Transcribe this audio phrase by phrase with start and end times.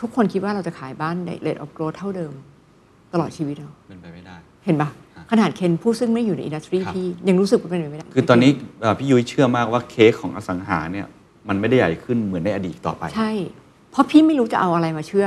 [0.00, 2.32] ทุกคนคิดว่าเราจะขายบ้านใน rate of growth เท่าเดิม
[3.12, 8.50] ตลอดชีวิตเราเป็นไปไม่ได้ เห็นปะฮะขนาดเคนผู้ซึ่งไม่อยู่ในอินดัสทรีครับพี่ยังรู้สึกว่าเป็นไปไม่ได้ คือตอนนี้
[8.80, 11.06] เอ่อพี่ยุ้ยเชื่อมากว่าเค้กของอสังหาเนี่ย
[11.48, 13.32] มันไม่ได้ใหญ่ขึ้นเหมือนในอดีตต่อไป ใช่
[13.90, 15.26] เพราะพี่ไม่รู้จะเอาอะไรมาเชื่อ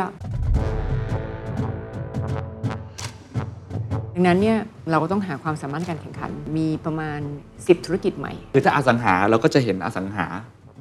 [4.16, 4.58] ดังนั้นเนี่ย
[4.92, 7.20] เราก็ต้องหาความสามารถในการแข่งขัน มีประมาณ
[7.54, 10.26] 10 ธุรกิจใหม่ คือถ้าอสังหาเราก็จะเห็นอสังหา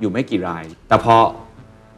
[0.00, 1.14] อยู่ไม่กี่ราย แต่พอ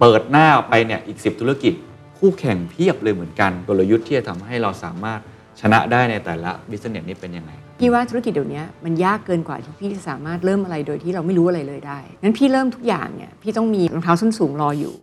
[0.05, 1.75] เปิดหน้าออกไปเนี่ยอีก 10 ธุรกิจ
[2.18, 5.21] คู่แข่งเพียบเลยเหมือนกันกลยุทธ์ที่จะทำให้เราสามารถ
[5.61, 14.94] ชนะได้ในแต่ละบิสเนสนี้เป็นยังไง พี่ว่าธุรกิจเดี๋ยวนี้มันยากเกินกว่าที่พี่จะสามารถเริ่มอะไรโดยที่เราไม่รู้อะไรเลยได้งั้นพี่เริ่มทุกอย่างเนี่ยพี่ต้องมีรองเท้าส้นสูงรออยู่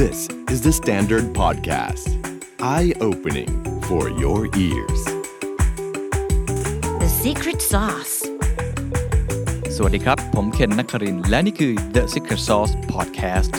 [0.00, 0.18] This
[0.52, 2.06] is the Standard Podcast.
[2.74, 3.52] Eye opening
[3.88, 5.00] for your ears.
[7.02, 8.33] The secret sauce.
[9.78, 13.52] สวัสดีครับ ผมเคนนักครินทร์และนี่คือ The Secret Sauce Podcast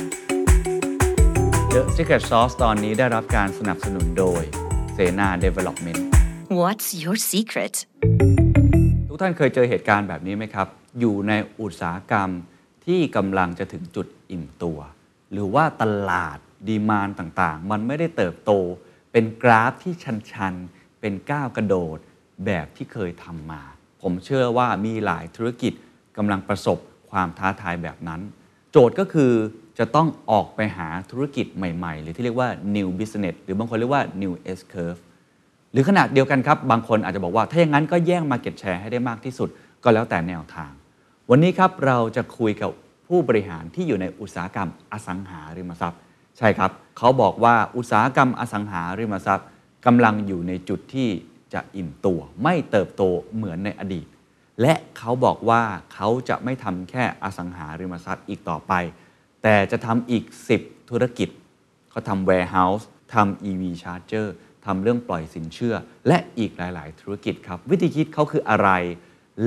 [1.73, 4.43] The Secret Sauce ตอนนี้ได้รับการสนับสนุนโดย
[4.93, 5.99] เซนา Development
[6.61, 7.75] What's your secret?
[9.07, 10.67] ทุกท่านเคยเจอเหตุการณ์แบบนี้ไหมครับ
[10.99, 12.29] อยู่ในอุตสาหกรรม
[12.85, 14.79] ที่กำลังจะถึงจุดอิ่มตัว
[15.31, 18.51] หรือว่าตลาดดีมานต่างๆ มันไม่ได้เติบโต
[19.11, 19.93] เป็นกราฟที่
[20.31, 21.97] ชันๆ เป็นก้าวกระโดด
[22.45, 23.61] แบบที่เคยทำมา
[24.01, 25.73] ผมเชื่อว่ามีหลายธุรกิจ
[26.17, 26.77] กำลังประสบ
[27.11, 28.21] ความท้าทายแบบนั้น
[28.71, 29.31] โจทย์ก็คือ
[29.79, 34.99] จะต้องออกไปหาธุรกิจใหม่ๆ หรือที่เรียกว่า new business หรือบางคนเรียกว่า new S curve
[35.71, 39.49] หรือขนาดเดียวกันครับ บางคนอาจจะบอกว่าถ้าอย่างนั้นก็แย่ง Market Share ให้ได้มากที่สุด
[39.83, 40.71] ก็แล้วแต่แนวทาง
[41.29, 42.71] วันนี้ครับเราจะคุยกับ
[43.07, 45.99] ผู้บริหารที่อยู่ในอุตสาหกรรมอสังหาริมทรัพย์
[46.37, 49.47] ใช่ครับ เขาบอกว่าอุตสาหกรรมอสังหาริมทรัพย์
[49.85, 51.09] กำลังอยู่ในจุดที่
[51.53, 53.03] จะอิ่มตัว ไม่เติบโต
[53.35, 54.05] เหมือนในอดีต
[54.61, 58.73] และเขาบอกว่าเขาจะไม่ทำแค่อสังหาริมทรัพย์อีกต่อไป
[59.43, 60.23] แต่จะทำอีก
[60.57, 61.29] 10 ธุรกิจ
[61.89, 62.83] เขาทำ warehouse
[63.13, 64.27] ทำ EV charger
[64.65, 65.75] ทำเรื่องปล่อยสินเชื่อ
[66.07, 68.69] และอีกหลาย ๆ ธุรกิจครับ วิธีคิดเขาคืออะไร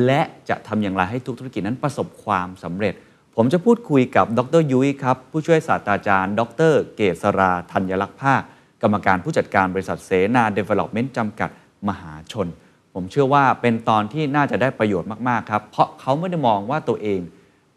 [0.06, 2.94] และจะทำอย่างไรให้ทุกธุรกิจนั้นประสบความสำเร็จ
[3.36, 8.42] ผมจะพูดคุยกับดรยุ้ยครับ ผู้ช่วยศาสตราจารย์ ดร เกษราธัญลักษณ์ภาคย์
[8.82, 11.50] กรรมการผู้จัดการบริษัทเสนา Development จำกัด
[11.88, 12.47] มหาชน
[12.94, 17.21] ผมเชื่อว่าเป็นตอนที่น่าจะได้ประโยชน์มากๆครับ เพราะเขาไม่ได้มองว่าตัวเอง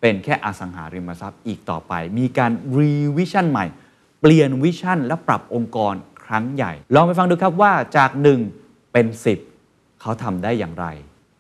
[0.02, 3.66] เป็นแค่อสังหาริมทรัพย์อีกต่อไป มีการ re-vision ใหม่
[4.22, 5.94] เปลี่ยน vision และปรับองค์กร
[6.26, 8.10] ครั้งใหญ่ ลองไปฟังดูครับว่าจาก
[8.52, 9.06] 1 เป็น
[9.54, 10.86] 10 เขาทำได้อย่างไร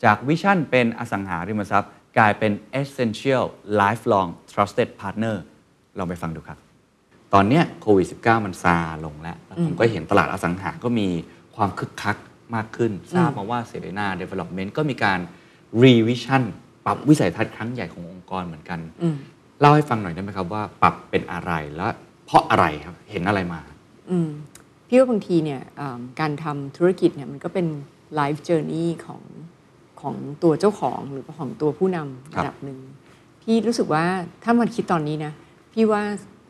[0.03, 3.43] จากวิชั่นเป็นอสังหาริมทรัพย์ กลายเป็น essential
[3.81, 5.37] lifelong trusted partner
[5.97, 6.57] ลองไปฟังดูครับ
[7.33, 11.07] ตอนนี้โควิด -19 มันซาลงแล้วแล้วผมก็เห็นตลาดอสังหาก็มี
[11.55, 12.17] ความคึกคัก
[12.55, 15.19] มากขึ้น ทราบมาว่าเซเ e นา Development ก็มีการ
[15.83, 16.43] รีวิชั่น
[16.85, 19.15] ปรับวิสัยทัศน์ครั้งใหญ่ขององค์กรเหมือนกันอืม
[19.59, 21.87] เล่าให้ฟังหน่อยได้ไหมครับว่าปรับเป็นอะไรและ
[22.25, 23.61] เพราะอะไรครับ เห็นอะไรมา
[24.09, 24.29] อืม
[24.87, 27.67] พี่ว่าบางทีเนี่ยอ่าการทำธุรกิจเนี่ยมันก็เป็น
[28.15, 29.21] ไลฟ์เจอร์นี่ของ
[30.01, 32.79] ของตัวเจ้าของหรือของตัวผู้นำครับระดับหนึ่ง
[33.41, 34.05] พี่รู้สึกว่า
[34.43, 35.31] ถ้ามันคิดตอนนี้นะ
[35.73, 36.01] พี่ว่า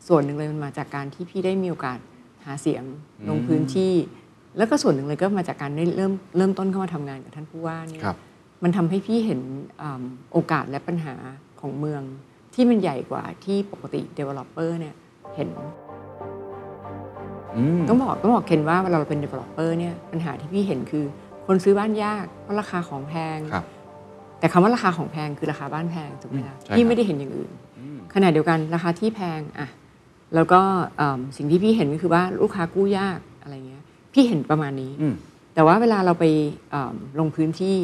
[0.08, 1.98] ส่วนหนึ่งเลยมันมาจากการที่พี่ได้มีโอกาส
[2.44, 2.82] หาเสียง
[3.28, 3.92] ลงพื้นที่
[4.56, 8.16] แล้วก็ส่วนหนึ่งเลยก็มาจากการได้เริ่มเริ่มต้นเข้ามาทำงานกับท่านผู้ว่าเนี่ยครับ
[8.62, 9.40] มันทำให้พี่เห็น
[9.82, 10.02] อ่า
[10.32, 11.14] โอกาสและปัญหา
[11.60, 12.02] ของเมือง
[12.54, 14.94] ที่มันใหญ่กว่าที่ปกติ developer เนี่ย
[15.34, 15.48] เห็น
[17.56, 21.04] อืมต้องบอกต้องบอกเคนว่าเวลาเราเป็น developer เนี่ยปัญหาที่พี่เห็นคือ
[21.46, 23.64] คนซื้อบ้านยากเพราะราคาของแพงครับ
[24.38, 29.68] แต่คำว่าราคาของแพงคือราคาบ้านแพงถูกไหมอืล่ะมใช่พี่ครับไม่ได้เห็นอย่างอื่นอืมขณะเดียวกันราคาที่แพงอะ
[30.34, 30.60] แล้วก็
[30.96, 35.14] เอิ่มสิ่งที่พี่เห็นก็คือว่าลูกค้ากู้ยากอะไรเงี้ย พี่เห็นประมาณนี้อืม
[35.54, 36.24] แต่ว่าเวลาเราไป
[36.70, 37.76] เอิ่มลงพื้นที่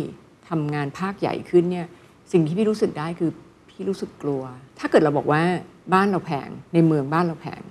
[0.48, 1.86] ทำงานภาคใหญ่ขึ้นเนี่ย
[2.32, 3.30] สิ่งที่พี่รู้สึกได้คือ
[3.70, 4.42] พี่รู้สึกกลัว
[4.78, 5.42] ถ้าเกิดเราบอกว่า
[5.94, 7.62] บ้านเราแพงในเมืองบ้านเราแพง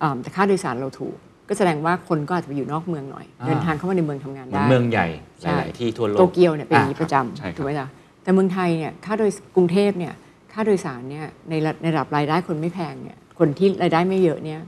[0.00, 1.16] เอิ่มแต่ค่าโดยสารเราถูก
[1.48, 5.06] ก็แสดงว่าคนก็อาจจะไปอยู่นอกเมืองหน่อยอ่าเดินทางเข้ามาในเมืองทำงานเหมือนได้เมืองใหญ่
[5.40, 7.88] หใช่ลายๆที่ทั่วโลกโตเกียวเนี่ยเป็นอย่างนี้อ่าประจใช่คำรับถูกไหมจ๊ะ
[8.22, 10.12] แต่เมืองไทยเนี่ยค่าโดยกรุงเทพเนี่ย
[10.52, 14.60] ค่าโดยสารเนี่ยในระในระดับรายได้คนไม่แพงเนี่ยคนที่รายได้ไม่เยอะเนี่ย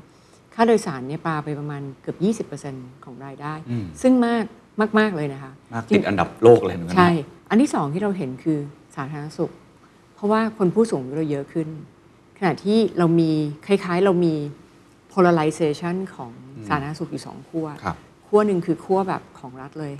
[0.54, 2.14] ค่าโดยสารเนี่ยปาไปประมาณเกือ
[2.44, 4.44] บ 20%ของรายได้ อืม ซึ่งมาก
[4.99, 7.10] มากๆเลยนะคะ มากติดอันดับโลกเลยเหมือนกันนะใช่
[7.50, 8.58] อันที่สองที่เราเห็นคือ
[8.96, 9.52] สาธารณสุข
[10.14, 11.69] เพราะว่าคนผู้สูงอายุเราเยอะขึ้น
[12.38, 13.31] ขณะที่เรามี
[13.66, 14.34] คล้ายๆ เรามี
[15.12, 16.32] polarization ของ
[16.69, 17.96] สาธารณสุขอยู่สองขั้วครับ
[18.26, 19.94] ขั้วหนึ่งคือขั้วแบบของรัฐเลย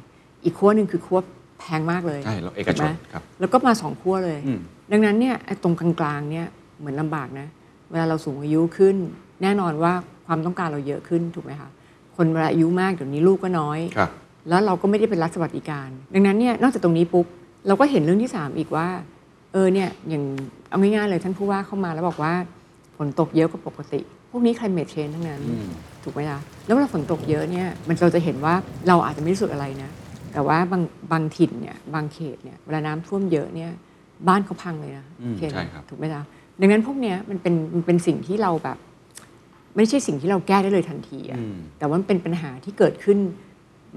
[0.44, 1.20] อีกขั้วหนึ่งคือขั้ว
[1.60, 4.60] แพงมากเลย ใช่เราเอกชนถูไหม ครับ แล้วก็มาสองขั้วเลย อืม
[4.93, 6.46] ดังนั้นเนี่ยไอ้ตรงกลางๆเนี่ย
[6.78, 7.49] เหมือนลำบากนะ
[7.90, 8.96] เวลาเราสูงอายุขึ้น
[9.43, 9.94] แน่นอนว่า
[10.26, 11.69] ความต้องการเราเยอะขึ้นถูกไหมคะ
[12.16, 14.10] คนเวลาอายุมากเดี๋ยวนี้ลูกก็น้อยครับ
[14.48, 17.26] แล้วเราก็ไม่ได้เป็นรัฐสวัสดิการ ดังนั้นเนี่ยนอกจากตรงนี้ปุ๊บ
[17.66, 18.86] เราก็เห็นเรื่องที่ 3 อีกว่า
[19.52, 20.24] เออเนี่ยอย่าง
[20.69, 22.32] เอาง่ายๆเลยท่านผู้ว่าเข้ามาแล้วบอกว่า
[22.96, 25.69] ฝนตกเยอะกว่าปกติ พวกนี้ climate change ทั้งนั้นอืม
[26.02, 28.54] ถูกไหมคะแล้วเวลาฝนตกเยอะเนี่ยมันเราจะเห็นว่า
[28.88, 29.90] เราอาจจะไม่รู้สึกอะไรนะ
[30.32, 30.82] แต่ว่าบาง
[31.12, 33.70] บางถิ่นเนี่ยบางเขตเนี่ยเวลาน้ำท่วมเยอะเนี่ย
[34.28, 36.22] บ้านเขาพังเลยนะอืมเนใช่ครับถูกไหมคะ
[36.60, 38.78] ดังนั้นพวกเนี้ยมันเป็นมันเป็นสิ่งที่เราแบบ
[39.76, 43.19] ไม่ใช่สิ่งที่เราแก้ได้เลยทันทีอะอืมแต่ว่ามันเป็นปัญหาที่เกิดขึ้น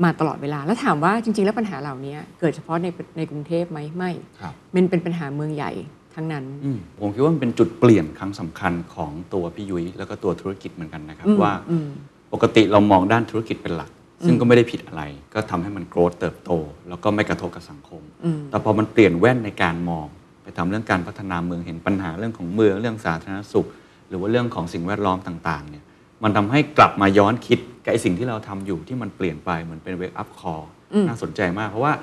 [0.04, 2.88] มาตลอดเวลา แล้วถามว่าจริง ๆ แล้วปัญหาเหล่านี้เกิดเฉพาะใน
[3.18, 4.12] ในกรุงเทพไหมไม่
[4.42, 5.72] ครับมันเป็นปัญหาเมืองใหญ่
[6.16, 11.88] ทั้งนั้นอืมผมคิดว่ามันเป็นจุดเปลี่ยนครั้งสำคัญของตัวพี่ยุ้ยแล้วก็ตัวธุรกิจเหมือนกันนะครับอืมว่าอืม
[12.34, 13.90] ปกติเรามองด้านธุรกิจเป็นหลัก
[14.26, 16.52] ซึ่งก็ไม่ได้ผิดอะไร ก็ทำให้มันโกรธเติบโต
[16.90, 20.08] แล้วก็ไม่กระทบกับสังคมอืมแต่พอมันเปลี่ยนแว่นในการมอง
[20.44, 23.68] ไปทำเรื่องการพัฒนาเมืองเห็นปัญหาเรื่องของเมืองเรื่องสาธารณสุข
[24.10, 25.84] หรือว่าเรื่องของสิ่งแวดล้อมต่างๆเนี่ย
[26.24, 30.54] มันทำให้กลับมาย้อนคิดกับไอสิ่งที่เราทำอยู่ที่มันเปลี่ยนไปเหมือนเป็นเวกอัพคอ
[30.94, 31.94] อืมน่าสนใจมาก เพราะว่า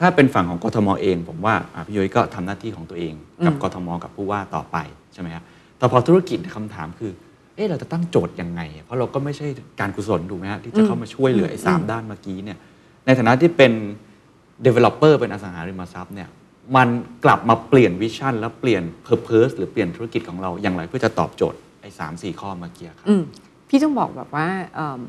[0.00, 3.14] ถ้าเป็นฝั่งของกทมเอง ผมว่าอะพี่ยุ้ยก็ทำหน้าที่ของตัวเอง
[3.46, 4.76] กับอืมกทมกับผู้ว่าต่อไป
[5.12, 5.44] ใช่ไหมครับ
[5.78, 7.12] แต่พอธุรกิจคำถามคือ
[7.54, 9.46] เอ๊ะเราจะตั้งโจทย์ยังไง เพราะเราก็ไม่ใช่
[9.80, 12.58] การกุศลถูกไหมฮะที่จะเข้ามาช่วยเหลือไอ้สามด้านเมื่อกี้เนี่ย
[13.06, 13.72] ในฐานะที่เป็น
[14.66, 16.28] developer เป็นอสังหาริมทรัพย์เนี่ย
[16.76, 16.88] มัน
[17.24, 23.22] กลับมาเปลี่ยน vision แล้วเปลี่ยน purpose หรือเปลี่ยนธุรกิจของเราอย่างไรเพื่อจะตอบโจทย์ไอ้สามสี่ข้อเมื่อกี้ครับอืม
[23.68, 25.02] พี่ต้องบอกแบบว่าเอิ่ม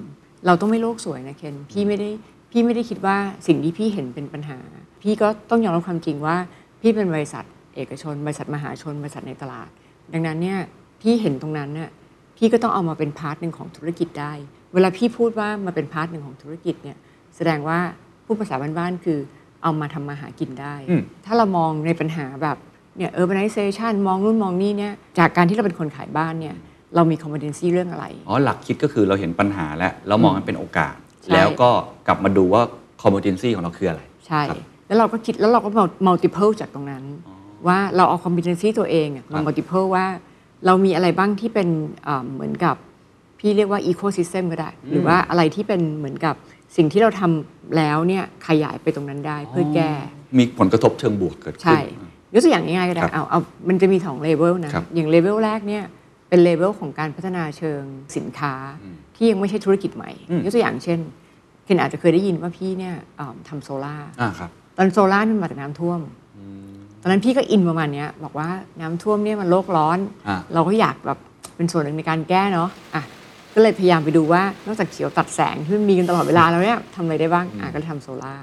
[0.45, 2.09] เราต้องไม่โลกสวยนะเคนพี่ไม่ได้
[2.51, 3.17] พี่ไม่ได้คิดว่า
[3.47, 4.59] สิ่งที่พี่เห็นเป็นปัญหา
[5.01, 6.35] พี่ก็ต้องยอมรับความจริงว่า
[6.81, 7.43] พี่เป็นบริษัท
[7.75, 9.69] เอกชน บริษัทมหาชน บริษัทในตลาด
[10.13, 10.59] ดังนั้นเนี่ย
[11.01, 11.89] พี่เห็นตรงนั้นเนี่ย
[12.37, 14.33] พี่ก็ต้องเอามาเป็น part หนึ่งของธุรกิจได้
[14.73, 16.97] เวลาพี่พูดว่ามาเป็น part หนึ่งของธุรกิจเนี่ย
[17.35, 17.79] แสดงว่า
[18.25, 19.19] ผู้ภาษาบ้านๆคือ
[19.63, 22.57] เอามาทำมาหากินได้ อืม ถ้าเรามองในปัญหาแบบ
[22.97, 26.55] เนี่ย urbanization มองนู่นมองนี่เนี่ย จากการที่เราเป็นคนขายบ้านเนี่ย
[26.95, 31.69] เรามี competency เรื่องอะไร อ๋อหลักคิดก็คือเราเห็นปัญหาแล้วเรามองมันเป็นโอกาส ใช่ แล้วก็
[32.07, 32.61] กลับมาดูว่า
[33.03, 34.57] competency ของเราคืออะไร ใช่ ครับ
[34.87, 35.69] แล้วเราก็คิดแล้วเราก็
[36.07, 37.03] multiple จากตรงนั้น
[37.67, 40.05] ว่าเราเอา competency ตัวเองอะครัมาบ multiple ว่า
[40.65, 41.67] เรามีอะไรบ้างที่เป็น
[42.07, 42.75] อ่าเหมือนกับ
[43.39, 46.35] พี่เรียกว่า ecosystem ก็ได้ หรือว่าอะไรที่เป็นเหมือนกับ
[46.75, 49.91] สิ่งที่เราทำแล้วเนี่ยขยายไปตรงนั้นได้เพื่อแก้
[50.37, 51.79] มีผลกระทบเชิงบวกเกิดขึ้น ใช่
[52.33, 55.83] ยกตัวอย่างง่ายๆก็ได้ครับเอาเอามันจะมีสองเลเวลนะครับอย่างเลเวลแรกเนี่ย
[56.29, 57.81] เป็นเลเวลของการพัฒนาเชิง
[58.15, 58.53] สินค้า
[59.15, 60.99] ที่ยังไม่ใช่ธุรกิจใหม่อืมยกตัวอย่างเช่น
[61.65, 65.99] เคนอาจจะเคยได้ยินว่าพี่เนี่ยอ่าทำโซลาร์อ่าครับตอนโซลาร์นี่มันมาจากน้ำท่วม
[67.01, 68.49] ตอนนั้นพี่ก็อินประมาณเนี้ยบอกว่า
[68.81, 71.19] น้ำท่วมเนี่ยมันโลกร้อนอ่าเราก็อยากแบบ
[71.55, 73.03] เป็นส่วนหนึ่งในการแก้เนาะอะ
[73.55, 78.35] ก็เลยพยายามไปดูว่านอกจากเขียวตัดแสงที่มันมีกันตลอดเวลาแล้วเนี่ยทำอะไรได้บ้างอะก็เลยทำโซล่า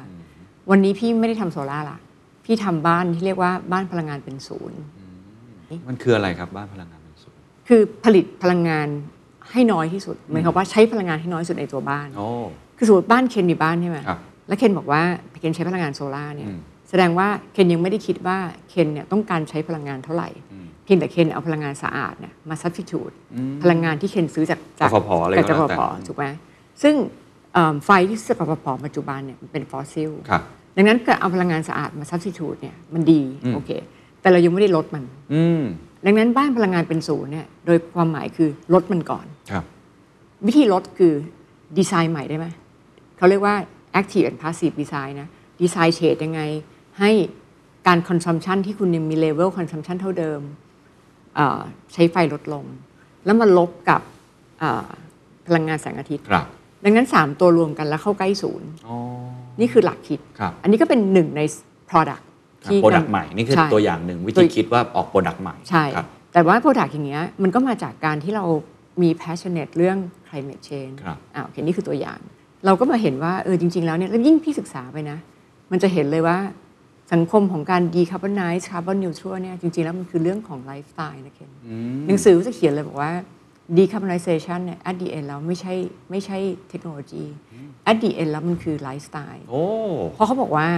[0.71, 1.99] วันนี้พี่ไม่ได้ทำโซล่าละ
[2.45, 4.81] พี่ทำบ้านที่เรียกว่าบ้านพลังงานเป็นศูนย์
[5.89, 8.89] มันคืออะไรครับบ้านพลังงานเป็นศูนย์คือผลิตพลังงาน
[9.53, 12.29] ให้น้อยที่สุดหมายความว่าใช้พลังงานให้น้อยที่สุดในตัวบ้าน โอ้
[12.79, 14.19] คือสมมติบ้านเคนมีบ้านใช่ไหมครับ
[14.49, 15.03] แล้วเคนบอกว่า
[15.41, 20.29] เคนใช้พลังงานโซลาร์เนี่ยอืม แสดงว่าเคนยังไม่ได้คิดว่าเคนเนี่ยต้องการใช้พลังงานเท่าไหร่
[20.85, 23.15] เพียงแต่เคนเอาพลังงานสะอาดเนี่ยมา substitute
[23.63, 26.25] พลังงานที่เคนซื้อจากจากกฟผอะไรก็จากแล้วแต่กฟผถูกไหม
[26.83, 26.95] ซึ่ง
[27.53, 30.43] เอิ่มไฟที่ซื้อจากกฟผปัจจุบันเนี่ยมันเป็นฟอสซิลครับ
[30.77, 33.71] ดังนั้นการเอาพลังงานสะอาดมา substitute เนี่ยมันดีอืมโอเค
[34.21, 35.05] แต่เรายังไม่ได้ลดมัน
[35.35, 35.63] อืม
[36.07, 39.65] ดังนั้นบ้านพลังงานเป็นศูนย์เนี่ยโดยความหมายคือลดมันก่อนครับ
[40.47, 41.13] วิธีลดคือ
[41.79, 42.47] ดีไซน์ใหม่ได้ไหม
[43.17, 43.55] เขาเรียกว่า
[44.01, 45.29] active and passive design นะ
[45.61, 46.41] ดีไซน์เฉดยังไง
[47.01, 47.11] ให้
[47.87, 50.70] การ consumption ที่คุณยังมี level consumption เท่าเดิมเอ่อ
[51.93, 52.65] ใช้ไฟลดลง
[53.25, 54.01] แล้วมาลบกับ
[54.61, 54.89] เอ่อ
[55.47, 56.47] พลังงานแสงอาทิตย์ครับ
[56.85, 58.97] ดังนั้น 3 ตัวรวมกันแล้วเข้าใกล้ศูนย์อ๋อ
[59.61, 61.41] นี่คือหลักคิดครับอันนี้ก็เป็นหนึ่งใน
[61.91, 62.23] product
[62.65, 68.45] ที่ product ใหม่ นี่คือใช่ตัวอย่างหนึ่งวิตัธีวคิดว่าออก product ใหม่ใช่ครับแต่ว่า product อย่างเงี้ยมันก็มาจากการที่เรา
[69.03, 72.19] มี passionate เรื่อง climate change ครับอ่าโอเคนี่คือตัวอย่าง
[72.67, 75.19] เราก็มาเห็นว่าเออจริง ๆ แล้วเนี่ยแล้วยิ่งพี่ศึกษาไปนะ
[75.71, 76.37] มันจะเห็นเลยว่า
[77.13, 81.51] สังคมของการ decarbonize carbon neutral เนี่ยจริง ๆ แล้วมันคือเรื่องของไลฟ์สไตล์นะเคน
[82.07, 83.13] หนังสือจะเขียนเลยบอกว่า
[83.77, 85.75] decarbonization เนี่ย at the end แล้วไม่ใช่
[86.11, 86.39] ไม่ใช่
[86.69, 87.25] เทคโนโลยี
[87.91, 89.65] at the end แล้วมันคือไลฟ์สไตล์โอ้
[90.15, 90.69] เพราะเขาบอกว่า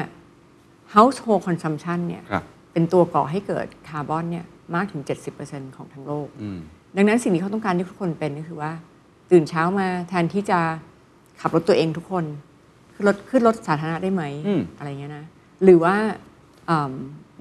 [0.94, 5.02] household consumption เนี่ยครับเป็นตัวก่อให้เกิดคาร์บอนเนี่ยมากถึง
[5.38, 6.58] 70%ของทั้งโลกอืม
[6.96, 8.72] ดังนั้นสิ่งที่เขาต้องการที่ทุกคนเป็นก็คือว่า
[9.30, 10.60] ตื่นเช้ามาแทนที่จะ
[11.40, 12.24] ขับรถตัวเองทุกคน
[12.94, 15.24] ขึ้นรถขึ้นรถสาธารณะได้ไหมอืมอะไรเงี้ยนะ
[15.64, 15.96] หรือว่า
[16.70, 16.92] อืม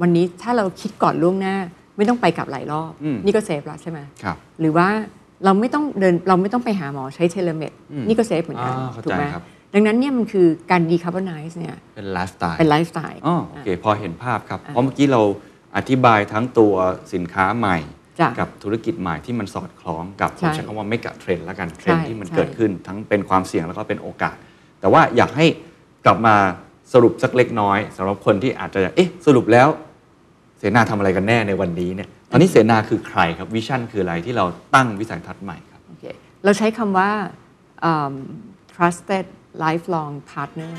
[0.02, 1.56] วันนี้ถ้าเราคิดก่อนล่วงหน้า
[1.98, 4.88] ไม่ต้องไปกลับหลายรอบอืมนี่ก็ save แล้วใช่ไหมครับหรือว่า
[5.46, 15.22] เราไม่ต้องเดินเราไม่ต้องไปหาหมอใช้ telemed อืมนี่ก็ save เหมือนกันอ่าเข้าใจถูกไหมครับดังนั้นเนี่ยมันคือการ decarbonize เนี่ยเป็นไลฟ์สไตล์เป็นไลฟ์สไตล์อ๋อโอเคพอเห็นภาพครับ เพราะเมื่อกี้เรา
[15.78, 16.74] อธิบายทั้งตัว
[17.14, 17.78] สินค้าใหม่
[18.20, 24.36] จ้ะกับธุรกิจใหม่ที่มันสอดคล้องกับผใช่มใช้คำว่าไม่กับเทรนด์แล้วกันเทรนด์ใช่ที่มันใช่เกิดขึ้นทั้งเป็นความเสี่ยงแล้วก็เป็นโอกาส
[24.80, 25.46] แต่ว่าอยากให้
[26.06, 26.36] กลับมา
[26.94, 29.68] สรุปสักเล็กน้อยสำหรับคนที่อาจจะเอ๊ะสรุปแล้ว
[30.58, 34.46] เสนาทำอะไรกันแน่ในวันนี้เนี่ยตอนนี้เสนาคือใครครับ vision คืออะไรที่เรา
[34.76, 36.06] ตั้งวิสัยทัศน์ใหม่ครับโอเค
[36.44, 37.10] เราใช้คำว่า
[37.84, 38.14] อืม
[38.74, 39.26] trusted
[39.64, 40.72] lifelong partner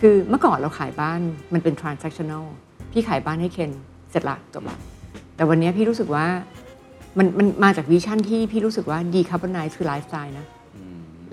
[0.00, 1.20] คือเมื่อก่อนเราขายบ้าน
[1.52, 2.44] มันเป็น transactional
[2.92, 3.70] พี่ขายบ้านให้เคน
[4.10, 4.76] เสร็จละจบละ
[5.36, 6.26] แต่วันนี้พี่รู้สึกว่า
[7.18, 10.46] มันมันมาจากวิชั่นที่พี่รู้สึกว่า decarbonize คือไลฟ์สไตล์นะ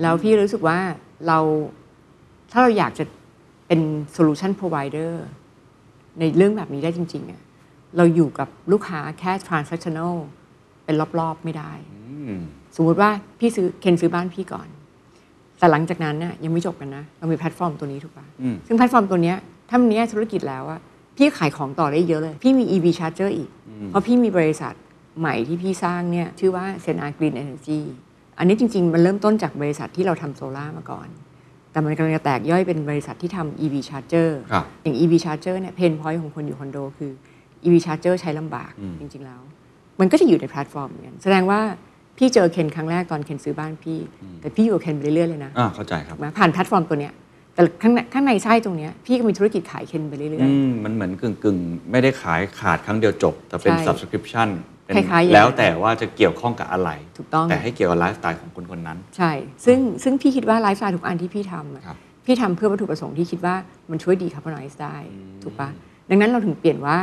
[0.02, 0.80] แล้วพี่รู้สึกว่า
[1.28, 1.40] เรา
[2.52, 3.04] ถ้าเราอยากจะ
[3.68, 3.82] เป็น
[4.16, 5.12] solution provider
[6.20, 7.42] ในเรื่องแบบนี้ได้จริงๆอะ
[7.98, 10.16] เราอยู่กับลูกค้าแค่ transactional
[10.86, 12.40] เป็นรอบๆไม่ได้อืม
[12.76, 14.68] สมมุติว่าพี่ซื้อเคนซื้อบ้านพี่ก่อน
[15.60, 19.38] แต่หลังจากนั้นเนี่ยยังไม่จบกันนะ เรามีแพลตฟอร์มตัวนี้ถูกปะอืมซึ่งแพลตฟอร์มตัวเนี้ย
[19.70, 20.80] ถ้ามันเนี้ยธุรกิจแล้วอะ
[21.18, 23.50] พี่ขายของต่อได้เยอะเลย พี่มี EV charger อีก
[23.90, 24.74] เพราะพี่มีบริษัท
[25.20, 27.82] ใหม่ที่พี่สร้างเนี่ยชื่อว่า s e n a Green Energy
[28.38, 31.08] อันนี้จริง ๆ มันเริ่มต้นจากบริษัทที่เราทำโซลาร์มาก่อน
[31.72, 37.12] แต่มันกำลังจะแตกย่อยเป็นบริษัทที่ทำ EV charger ครับอย่าง EV charger เนี่ย pain point ของคนอยู่คอนโดคือ
[37.64, 39.42] EV charger ใช้ลำบากอืมจริง ๆ แล้ว
[40.00, 41.60] มันก็จะอยู่ในแพลตฟอร์มเหมือนกันแสดงว่า
[42.18, 44.00] พี่เจอเคนครั้งแรกตอนเคนซื้อบ้านพี่
[44.42, 47.14] แต่พี่อยู่กับเคนไปเรื่อยๆเลยนะอ่าเข้าใจครับมาผ่านแพลตฟอร์มตัวเนี้ย
[47.54, 59.32] แต่ข้างในข้างในไส้ตรงเนี้ยพี่ก็มีธุรกิจขายเคนไปเรื่อยอืมมันเหมือนกึ่งกึ่งๆ ไม่ได้ขายขาดครั้งเดียวจบ แต่เป็นใช่ subscription เป็น คล้ายๆอย่างนั้นแล้วแต่ว่าจะเกี่ยวข้องกับอะไร ถูกต้อง แต่ให้เกี่ยวกับไลฟ์สไตล์ของคนคนนั้นๆใช่
[59.66, 63.56] ซึ่งซึ่งพี่คิดว่าไลฟ์สไตล์ทุกอันที่พี่ทำอะครับพี่ทำเพื่อวัตถุประสงค์ที่คิดว่า
[63.90, 64.98] มันช่วย decarbonize ได้
[65.44, 65.70] ถูกปะ
[66.10, 66.98] ดังนั้นเราถึงเปลี่ยนว่า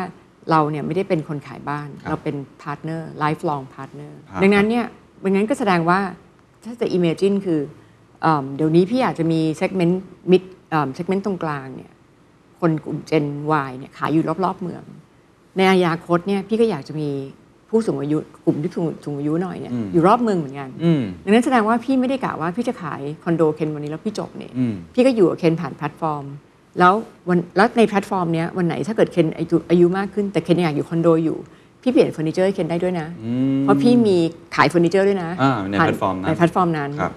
[0.50, 4.86] เราเนี่ยไม่ได้เป็นคนขายบ้านครับเราเป็น partner lifelong partner ครับดังนั้นเนี่ย
[5.24, 6.00] ดังนั้นก็แสดงว่า
[6.64, 7.60] ถ้าจะ imagine คือ
[8.22, 9.94] เอิ่มเดี๋ยวนี้พี่อาจจะมี segment
[10.30, 11.92] mid เอ่อ segment ตรงกลางเนี่ย
[12.60, 13.26] คนกลุ่ม Gen
[13.68, 14.82] Y เนี่ยขายอยู่รอบๆเมือง
[15.56, 17.10] ในอนาคตเนี่ยพี่ก็อยากจะมี
[17.70, 26.24] ผู้สูงอายุกลุ่มที่สูงสูงอายุหน่อยเนี่ยอืมอยู่รอบเมืองเหมือนกันอืมดังนั้นแสดงว่าพี่ไม่ได้กะว่าพี่จะขายคอนโดเคนวันนี้แล้วพี่จบเนี่ยอืมพี่ก็อยู่กับเคนผ่านแพลตฟอร์ม
[26.78, 26.94] แล้ว
[27.28, 31.38] วันแล้วในแพลตฟอร์มเนี้ยวันไหนถ้าเกิดเคนอายุอายุมากขึ้นแต่เคนยังอยากอยู่คอนโดอยู่
[31.82, 34.16] พี่เปลี่ยนเฟอร์นิเจอร์ให้เคนได้ด้วยนะอืมเพราะพี่มี
[34.56, 37.12] ขายเฟอร์นิเจอร์ด้วยนะอ่าผ่านแพลตฟอร์มนั้นในแพลตฟอร์มนั้นครับ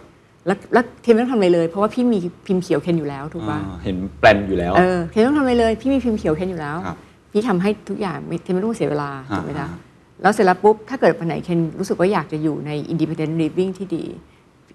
[0.47, 6.97] แล้วแล้วเคนไม่ต้องทำอะไรเลย เพราะว่าพี่มีพิมพ์เขียวเคนอยู่แล้วถูกป่ะอ่าเห็นแปลนอยู่แล้วเออเคนไม่ต้องทำอะไรเลย พี่มีพิมพ์เขียวเคนอยู่แล้วครับ
[7.31, 9.79] พี่ทำให้ทุกอย่างไม่เคนไม่ต้องเสียเวลาอ่าถูกไหมจ๊ะอ่า
[10.21, 14.03] แล้วเสร็จแล้วปุ๊บ ถ้าเกิดวันไหนเคนรู้สึกว่าอยากจะอยู่ใน independent living ที่ดี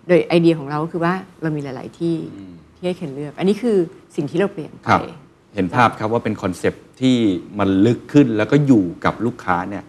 [0.08, 2.16] โดยไอเดียของเราก็คือว่าเรามีหลาย ๆ ที่
[2.76, 3.76] ที่ให้เคนเลือก อันนี้คือ
[4.16, 5.00] สิ่งที่เราเปลี่ยนไปครับ
[5.54, 7.16] เห็นภาพครับว่าเป็นคอนเซปต์ที่
[7.58, 9.82] มันลึกขึ้นแล้วก็อยู่กับลูกค้าเนี่ย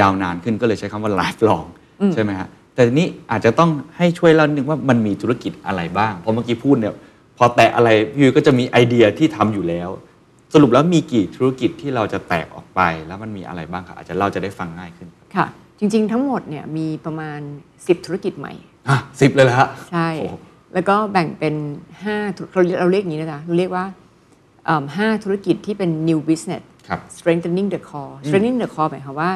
[0.00, 1.66] ยาวนานขึ้นก็เลยใช้คำว่า lifelong
[2.14, 6.94] ใช่ไหมฮะแต่ทีนี้อาจจะต้องให้ช่วยเล่านิดนึงว่ามันมีธุรกิจอะไรบ้าง เพราะเมื่อกี้พูดเนี่ย
[7.38, 9.88] พอแตะอะไรพี่ยุ้ยก็จะมีไอเดียที่ทำอยู่แล้ว
[10.54, 15.46] สรุปแล้วมีกี่ธุรกิจที่เราจะแตกออกไป แล้วมันมีอะไรบ้างครับอาจจะเราจะได้ฟังง่ายขึ้นค่ะ
[15.78, 17.40] จริง ๆ ทั้งหมดเนี่ยมีประมาณ
[17.72, 18.52] 10 ธุรกิจใหม่
[18.88, 20.34] อะสิบเลยละฮะใช่โอ้โห
[20.74, 21.54] แล้วก็แบ่งเป็น
[22.00, 23.84] 5ธุรเราเราเรียกอย่างนี้นะจ๊ะเราเรียกว่า
[24.64, 29.30] เอิ่มห้าธุรกิจที่เป็น new business ครับ strengthening the core strengthening the core หมายความว่า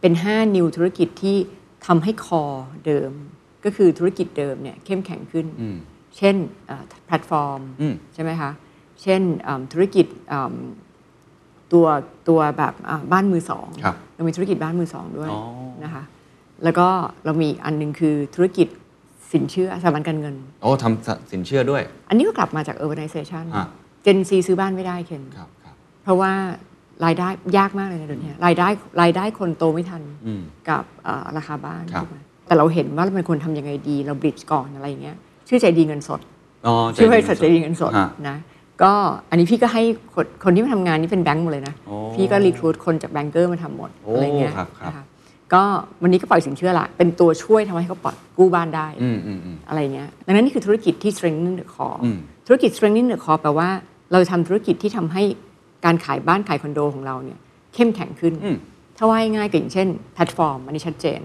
[0.00, 1.36] เป็น 5 new ธุรกิจที่
[1.86, 3.12] ทำให้ core เดิม
[3.64, 5.76] ก็คือธุรกิจเดิมเนี่ยเข้มแข็งขึ้นอืม
[6.16, 8.50] เช่นเอ่อแพลตฟอร์มอืมใช่ไหมคะ
[9.04, 10.54] เช่นเอิ่มธุรกิจเอิ่ม
[11.72, 11.86] ตัว
[12.28, 15.40] ตัวแบบอ่าบ้านมือสองครับเรามีธุรกิจบ้านมือสองด้วยอ๋อ
[15.84, 16.02] นะคะ
[16.64, 16.86] แล้วก็
[17.24, 18.68] เรามีอีกอันหนึ่งคือธุรกิจ
[19.32, 23.66] สินเชื่อสถาบันการเงินโอ้ทำสินเชื่อด้วย อันนี้ก็กลับมาจาก urbanization อะ
[24.02, 26.32] เจนซีซื้อบ้านไม่ได้เคนครับครับเพราะว่า
[27.04, 28.68] รายได้ยากมากเลยนะเดี๋ยวนี้รายได้
[29.02, 35.16] รายได้คนโตไม่ทันอืมกับเอ่อราคาบ้านครับถูกไหมแต่เราเห็นว่าเราเป็นคนทำยังไงดี เราบริดจ์ก่อนอะไรอย่างเงี้ย
[35.48, 36.20] ชื่อใจดีเงินสด
[36.66, 38.36] อ๋อชื่อบริษัทใจดีเงินสดฮะนะ
[38.82, 38.92] ก็
[39.30, 39.82] อันนี้พี่ก็ให้
[40.14, 45.04] คนคนที่มาทำงานนี่เป็นแบงก์หมดเลยนะ โอ้พี่ก็รีครูดคนจากแบงเกอร์มาทำหมดโอ้อะไรเงี้ยครับครับ นะคะ
[45.54, 45.62] ก็
[46.02, 53.68] วันนี้ก็ปล่อยสินเชื่อละ เป็นตัวช่วยทำให้เขาปลอดกู้บ้านได้ อืมอืมอืม อะไรเงี้ย ดังนั้นนี่คือธุรกิจที่ strengthening the core อืม ธุรกิจ strengthening the core แปลว่า
[54.12, 55.22] เราทำธุรกิจที่ทำให้
[55.84, 57.38] การขายบ้านขายคอนโดของเราเนี่ย
[57.74, 58.56] เข้มแข็งขึ้น อืม
[58.96, 61.20] ถ้าว่าง่ายๆก็อย่างเช่นแพลตฟอร์ม อันนี้ชัดเจน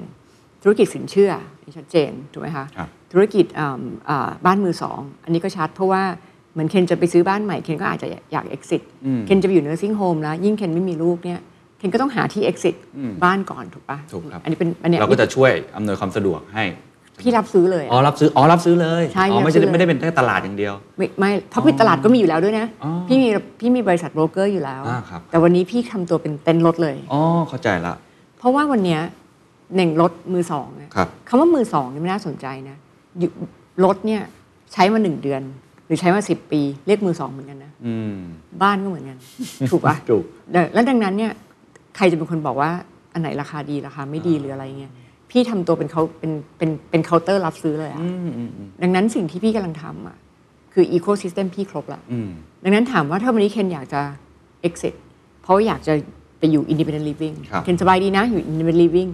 [0.64, 6.04] ธุรกิจสินเชื่ออันนี้ชัดเจน ถูกไหมคะ ครับ ธุรกิจอ่าอ่าบ้านมือสอง อันนี้ก็ชัดเพราะว่า
[6.54, 11.40] เหมือนเคนจะไปซื้อบ้านใหม่เคนก็อาจจะอยาก exit อืมเคนจะไปอยู่ nursing home แล้ว ยิ่งเคนไม่มีลูกเนี่ย
[11.80, 16.66] เคนก็ต้องหาที่ exit อืมบ้านก่อนถูกปะถูกครับอันนี้เป็นอันเนี้ยเราก็จะช่วยอำนวยความสะดวกให้
[17.20, 23.28] พี่รับซื้อเลยอะอ๋อรับซื้ออ๋อรับซื้อเลยใช่อ๋อไม่รับซื้ใช่อเลยไม่ได้เป็นแค่ตลาดอย่างเดียว ไม่ไม่เพราะพี่ตลาดก็มีอยู่แล้วด้วยนะอ๋อพี่มี
[23.60, 27.94] พี่มีบริษัทโบรกเกอร์อยู่แล้วอ่าครับแต่วันนี้พี่ทำตัวเป็นเต็นท์รถเลยอ๋อเข้าใจละ
[28.40, 29.02] เพราะว่าวันเนี้ย
[29.76, 32.78] หนึ่งรถมือสองอะครับคำว่ามือสองนี่ไม่น่าสนใจนะ
[33.20, 33.32] อยู่
[33.86, 34.22] รถเนี่ย
[34.74, 35.42] ใช้มาหนึ่งเดือน
[35.90, 38.16] หรือใช้มาสิบปี เรียกมือสองเหมือนกันนะอืม
[38.62, 39.18] บ้านก็เหมือนกัน
[39.72, 40.24] ถูกปะถูก
[40.74, 41.32] แล้วดังนั้นเนี่ย
[41.96, 42.72] ใครจะเป็นคนบอกว่า
[43.14, 44.94] อันไหนราคาดีราคาไม่ดีหรืออะไรเงี้ย
[45.30, 50.18] พี่ทำตัวเป็นเขาเป็นเป็นเป็นเคาน์เตอร์รับซื้อเลยอะอืมอืมอืมดังนั้นสิ่งที่พี่กำลังทำอะ
[50.74, 52.30] คืออีโค y ิสเต็มพี่ครบละอืม
[52.64, 54.02] ดังนั้นถามว่าถ้าวันนี้เคนอยากจะ
[54.68, 54.94] exit
[55.42, 55.94] เพราะว่าอยากจะ
[56.40, 59.10] ไปอยู่ independent living ครับเคนสบายดีนะอยู่ independent living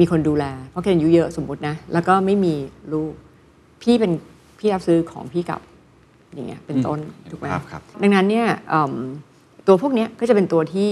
[0.00, 2.54] มีคนดูแล เพราะเคนอายุเยอะสมมตินะ แล้วก็ไม่มี
[2.92, 3.12] ลูก
[3.82, 4.12] พี่เป็น
[4.58, 5.60] พี่รับซื้อของพี่กลับ
[6.36, 8.92] อย่างเงี้ยเป็นต้นอืมถูกไหมครับครับดังนั้นเนี่ยเอิ่ม
[9.66, 10.90] ตัวพวกเนี้ยก็จะเป็นตัวที่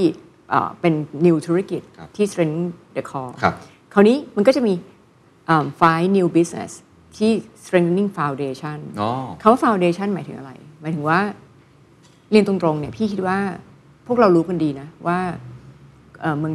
[0.51, 0.95] เอ่อเป็น
[1.27, 2.63] new ธุรกิจครับที่ strength
[2.97, 3.55] the core ครับ
[3.95, 4.75] คราวนี้มันก็จะมี
[5.47, 6.73] เอิ่ม five new business
[7.17, 7.31] ที่
[7.65, 9.11] strengthening foundation อ๋อ
[9.41, 11.21] คำว่า foundation หมายถึงอะไร หมายถึงว่า
[12.31, 13.39] เรียนตรงๆเนี่ยพี่คิดว่า
[14.07, 15.19] พวกเรารู้กันดีนะว่า
[16.21, 16.53] เอ่อเมือง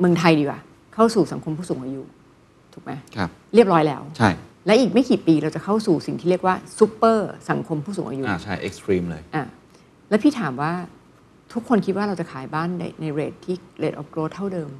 [0.00, 0.60] เมืองไทยดีกว่า
[0.94, 2.02] เข้าสู่สังคมผู้สูงอายุ
[2.72, 4.30] ถูกไหมครับเรียบร้อยแล้วใช่
[4.66, 9.44] และอีกไม่กี่ปีเราจะเข้าสู่สิ่งที่เรียกว่าซูเปอร์สังคมผู้สูงอายุอ่าใช่ extreme เลยอะ
[10.08, 10.72] แล้วพี่ถามว่า
[11.52, 14.70] ทุกคนคิดว่าเราจะขายบ้านในใน rate ที่ rate of growth เท่าเดิม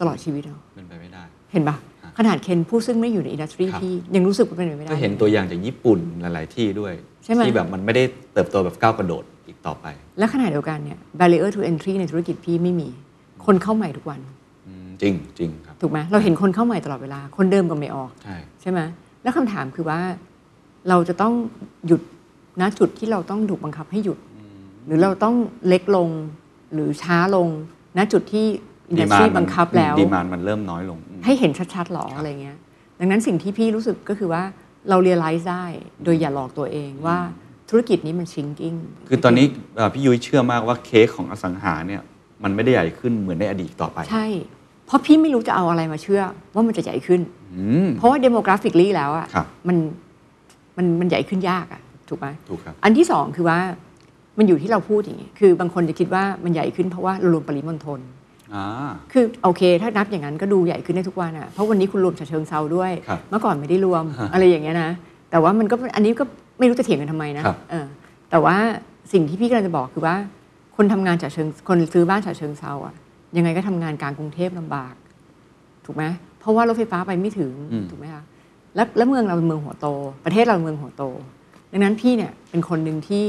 [0.00, 6.92] ตลอดชีวิตเหรอเป็นไปไม่ได้ เห็นปะฮะขนาดเคนผู้ซึ่งไม่อยู่ใน industry ครับพี่ยังรู้สึกว่าเป็นไปไม่ได้ก็เห็นตัวอย่างจากญี่ปุ่นหลาย ๆ ที่ด้วย
[7.24, 9.86] ใช่ไหมที่แบบมันไม่ได้เติบโตแบบก้าวกระโดดอีกต่อไป
[10.18, 12.88] และขณะเดียวกันเนี่ย barrier to entry ในธุรกิจพี่ไม่มี
[13.46, 14.20] คนเข้าใหม่ทุกวัน
[14.66, 18.80] อืมจริงจริงครับถูกไหมเราเห็นคนเข้าใหม่ตลอดเวลา คนเดิมก็ไม่ออกใช่ใช่ไหม
[19.26, 20.00] แล้วคำถามคือว่า
[20.88, 21.34] เราจะต้อง
[21.86, 22.00] หยุด
[22.60, 24.18] ณจุดที่เราต้องถูกบังคับให้หยุด
[24.86, 25.34] หรือเราต้อง
[25.68, 26.08] เล็กลง
[26.72, 27.48] หรือช้าลง
[27.96, 28.46] ณจุดที่
[28.88, 32.56] อินดัสทรี Demand มันบังคับแล้วดีมานมันเริ่มน้อยลงอืมให้เห็นชัดๆหรออะไรเงี้ย
[32.98, 34.42] ดังนั้นสิ่งที่พี่รู้สึกก็คือว่า
[34.88, 35.64] เรา realize ได้
[36.04, 37.18] โดยอย่าหลอกตัวเองว่า
[37.70, 38.76] ธุรกิจนี้มัน shrinking
[39.08, 42.02] คือตอนนี้เอ่อพี่ยุ้ยเชื่อมากว่าเค้กของอสังหาเนี่ย
[42.44, 44.26] มันไม่ได้ใหญ่ขึ้นเหมือนในอดีตต่อไป ใช่
[44.86, 46.22] เพราะพี่ไม่รู้จะเอาอะไรมาเชื่อ
[46.54, 47.20] ว่ามันจะใหญ่ขึ้น
[47.56, 49.76] อืมเพราะว่า demographically แล้วอะครับมัน
[50.76, 53.58] มันมันใหญ่ขึ้นยากอะถูกไหมถูกครับ อันที่สองคือว่า
[54.38, 58.00] มันอยู่ที่เราพูดอย่างนี้คือบางคนจะคิดว่ามันใหญ่ขึ้นเพราะว่าเรารวมปริมณฑล
[58.54, 58.64] อ่า
[59.12, 64.90] คือโอเค ถ้านับอย่างนั้นก็ดูใหญ่ขึ้นได้ทุกวันอะเพราะวันนี้คุณรวมฉะเชิงเซาด้วยครับเมื่อก่อนไม่ได้รวมฮะอะไรอย่างเงี้ยนะ
[65.30, 66.24] แต่ว่ามันก็อันนี้ก็
[66.58, 67.86] ไม่รู้จะเถียงกันทำไมนะครับเออ
[68.30, 68.56] แต่ว่า
[69.12, 70.16] สิ่งที่พี่กำลังจะบอกคือว่า
[70.76, 72.94] คนทำงานฉะเชิงคนซื้อบ้านฉะเชิงเซาอะ
[73.36, 74.94] ยังไงก็ทำงานกลางกรุงเทพลำบาก
[75.84, 76.04] ถูกไหม
[76.40, 78.22] เพราะว่ารถไฟฟ้าไปไม่ถึงอืมถูกไหมคะ
[78.74, 79.86] แล้วแล้วเมืองเราเป็นเมืองหัวโต
[80.24, 81.04] ประเทศเราเป็นเมืองหัวโต
[81.72, 83.24] ดังนั้นพี่เนี่ยเป็นคนหนึ่งที่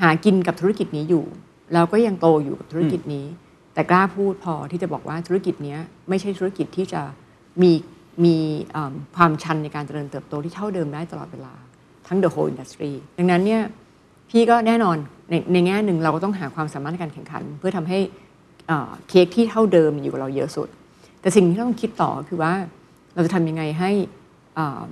[0.00, 1.24] หากินกับธุรกิจนี้อยู่
[1.72, 3.26] แล้วก็ยังโตอยู่กับธุรกิจนี้
[3.74, 7.02] แต่กล้าพูดพอที่จะบอกว่าธุรกิจเนี้ยไม่ใช่ธุรกิจที่จะ
[7.62, 7.72] มี
[8.24, 8.36] มี
[8.72, 11.54] เอิ่มความชันในการเจริญเติบโตที่เท่าเดิมได้ตลอดเวลา
[12.06, 13.62] ทั้ง the whole industry ดังนั้นเนี่ย
[14.30, 14.96] พี่ก็แน่นอน
[15.30, 17.98] ในในแง่หนึ่งเราก็ต้องหาความสามารถในการแข่งขัน เพื่อทำให้
[18.72, 20.68] เอ่อเค้กที่เท่าเดิมอยู่กับเราเยอะสุด
[21.20, 22.52] แต่สิ่งที่เราต้องคิดต่อก็คือว่า
[23.14, 23.90] เราจะทำยังไงให้
[24.58, 24.86] อ่า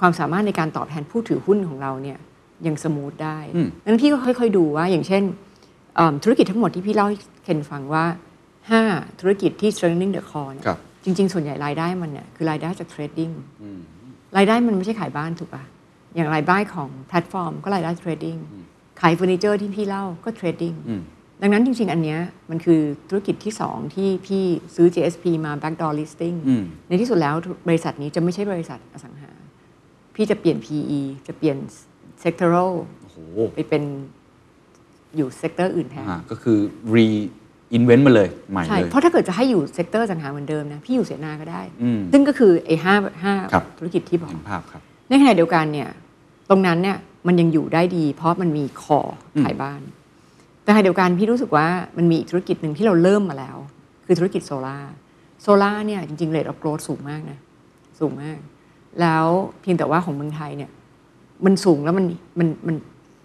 [0.00, 2.18] ความสามารถในการตอบแทนผู้ถือหุ้นของเราเนี่ย
[2.66, 5.22] ยัง smooth ได้อืมดังนั้นพี่ก็ค่อยๆดูว่าอย่างเช่น
[5.98, 8.04] อ่าธุรกิจทั้งหมดที่พี่เล่าให้เคนฟังว่า
[8.62, 13.30] 5 ธุรกิจที่ strengthening the core เนี่ยครับจริง ๆ ส่วนใหญ่รายได้มันเนี่ยคือรายได้จาก trading
[13.62, 13.78] อืม
[14.36, 15.64] รายได้มันไม่ใช่ขายบ้านถูกปะ
[16.14, 18.36] อย่างรายได้ของแพลตฟอร์ม ก็รายได้ trading
[19.00, 21.02] ขายเฟอร์นิเจอร์ที่พี่เล่าก็ trading อืม
[21.44, 24.42] ดังนั้นจริง ๆ อันเนี้ยมันคือธุรกิจที่ 2 ที่พี่
[24.74, 27.34] ซื้อ JSP มา backdoor listing อืมในที่สุดแล้ว
[27.68, 29.30] บริษัทนี้จะไม่ใช่บริษัทอสังหา
[30.14, 31.56] พี่จะเปลี่ยน PE จะเปลี่ยน
[32.22, 33.16] sectoral โอ้โห
[33.54, 33.82] ไปเป็น
[35.16, 36.58] อยู่ sector อื่นแทนอ่าก็คือ
[36.94, 45.88] reinvent มาเลยใหม่ใช่เลย เพราะถ้าเกิดจะให้อยู่ sector อสังหาเหมือนเดิมนะ พี่อยู่เสนาก็ได้อืมซึ่งก็คือไอ้ห้าห้าครับธุรกิจที่บอกเห็นภาพครับ ในขณะเดียวกันเนี่ย
[46.50, 49.00] ตรงนั้นเนี่ยมันยังอยู่ได้ดี เพราะมันมี core
[49.36, 49.80] อืมขายบ้าน
[50.64, 53.56] แต่ขณะเดียวกันพี่รู้สึกว่ามันมีอีกธุรกิจหนึ่งที่เราเริ่มมาแล้ว
[54.06, 54.92] คือธุรกิจโซลาร์
[55.42, 57.38] โซลาร์เนี่ยจริงๆ rate of growth สูงมากนะ
[58.00, 58.38] สูงมาก
[59.00, 59.26] แล้ว
[59.60, 60.70] เพียงแต่ว่าของเมืองไทยเนี่ย
[61.44, 62.06] มันสูงแล้วมัน
[62.38, 62.76] มันมัน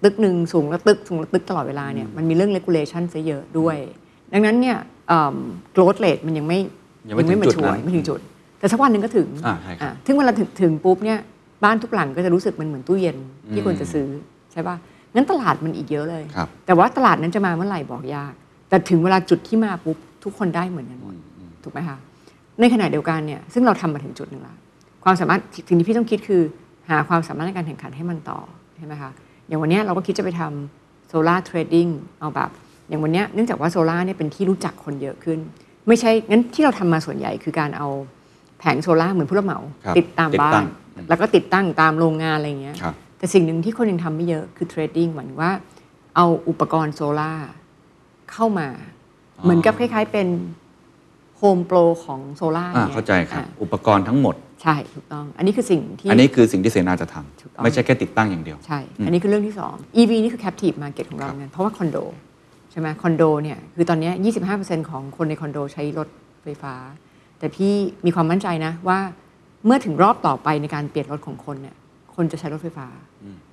[0.03, 3.77] ตึกหนึ่งสูงแล้วตึกสูงแล้วตึกตลอดเวลาเนี่ยมันมีเรื่อง regulation ซะเยอะด้วย
[4.33, 4.77] ดังนั้นเนี่ย
[5.71, 6.59] โกรธเรทมันยังไม่
[7.09, 8.19] ยังไม่ถึงมาจุดช่วนั้ยนไม่ถึงจุด
[8.59, 11.19] แต่สักวันหนึ่งก็ถึงอ่าใช่ครับอะถึงเวลาถึงถึงปุ๊บเนี่ย
[11.63, 13.17] บ้านทุกหลังก็จะรู้สึกมันเหมือนตู้เย็น
[13.53, 14.07] ที่อืมควรจะซื้อ
[14.51, 14.75] ใช่ป่ะ
[15.15, 18.33] งั้นตลาดมันอีกเยอะเลยครับแต่ว่าตลาดนั้นจะมาเมื่อไหร่บอกยาก
[18.69, 21.15] แต่ถึงเวลาจุดที่มาปุ๊บทุกคนได้เหมือนกันหมด
[21.63, 21.97] ถูกไหมคะ
[22.59, 24.55] ในขณะเดียวกันเนี่ยซึ่งเราทำมาถึงจุดหนึ่งละ
[25.03, 26.41] ความสามารถสิ่งที่พี่ต้องคิดคือ
[26.89, 28.39] หาความสามารถในการแข่งขันให้มันต่อ
[28.77, 29.11] ใช่ไหมคะ
[29.47, 31.87] อย่างวันเนี้ยเราก็คิดจะไปทำโซลาร์ trading
[32.19, 32.49] เอาแบบ
[32.89, 35.39] อย่างวันเนี้ยเนื่องจากว่าโซลาร์เนี่ยเป็นที่รู้จักคนเยอะขึ้น
[35.87, 37.87] ไม่ใช่งั้นที่เราทำมาส่วนใหญ่คือการเอา
[38.59, 45.51] แผงโซลาร์เหมือนผู้รับเหมาครับติดตามติดบ้าตั้นงอืมแล้วก็ติดตั้งตามโรงงานอะไรอย่างเงี้ยครับ แต่สิ่งหนึ่งที่คนยังทำไม่เยอะคือ trading หมายถึงว่า
[46.15, 47.49] เอาอุปกรณ์โซลาร์
[48.31, 48.67] เข้ามา
[49.37, 50.27] อ๋อเหมือนกับคล้าย ๆ เป็น
[51.37, 61.97] โฮมโปรของโซลาร์อ่าเนี่ยเข้าใจครับอ่าอุปกรณ์ทั้งหมด ใช่ถูกต้อง อันนี้คือสิ่งที่อันนี้คือสิ่งที่เสนาจะทถูกต้องำไม่ใช่แค่ติดตั้งอย่างเดียว ใช่อืมอันนี้คือเรื่องที่ 2 EV นี่คือ captive market ของเราครับเงินเพราะว่าคอนโด
[62.71, 64.13] ใช่ไหมคอนโดเนี่ยคือตอนเนี้ย
[64.51, 66.07] 25%ของคนในคอนโดใช้รถ
[66.43, 66.73] ไฟฟ้า
[67.39, 67.73] แต่พี่
[68.05, 68.99] มีความมั่นใจนะว่า
[69.65, 71.75] เมื่อถึงรอบต่อไปในการเปลี่ยนรถของคนเนี่ย
[72.19, 72.87] คนจะใช้รถไฟฟ้า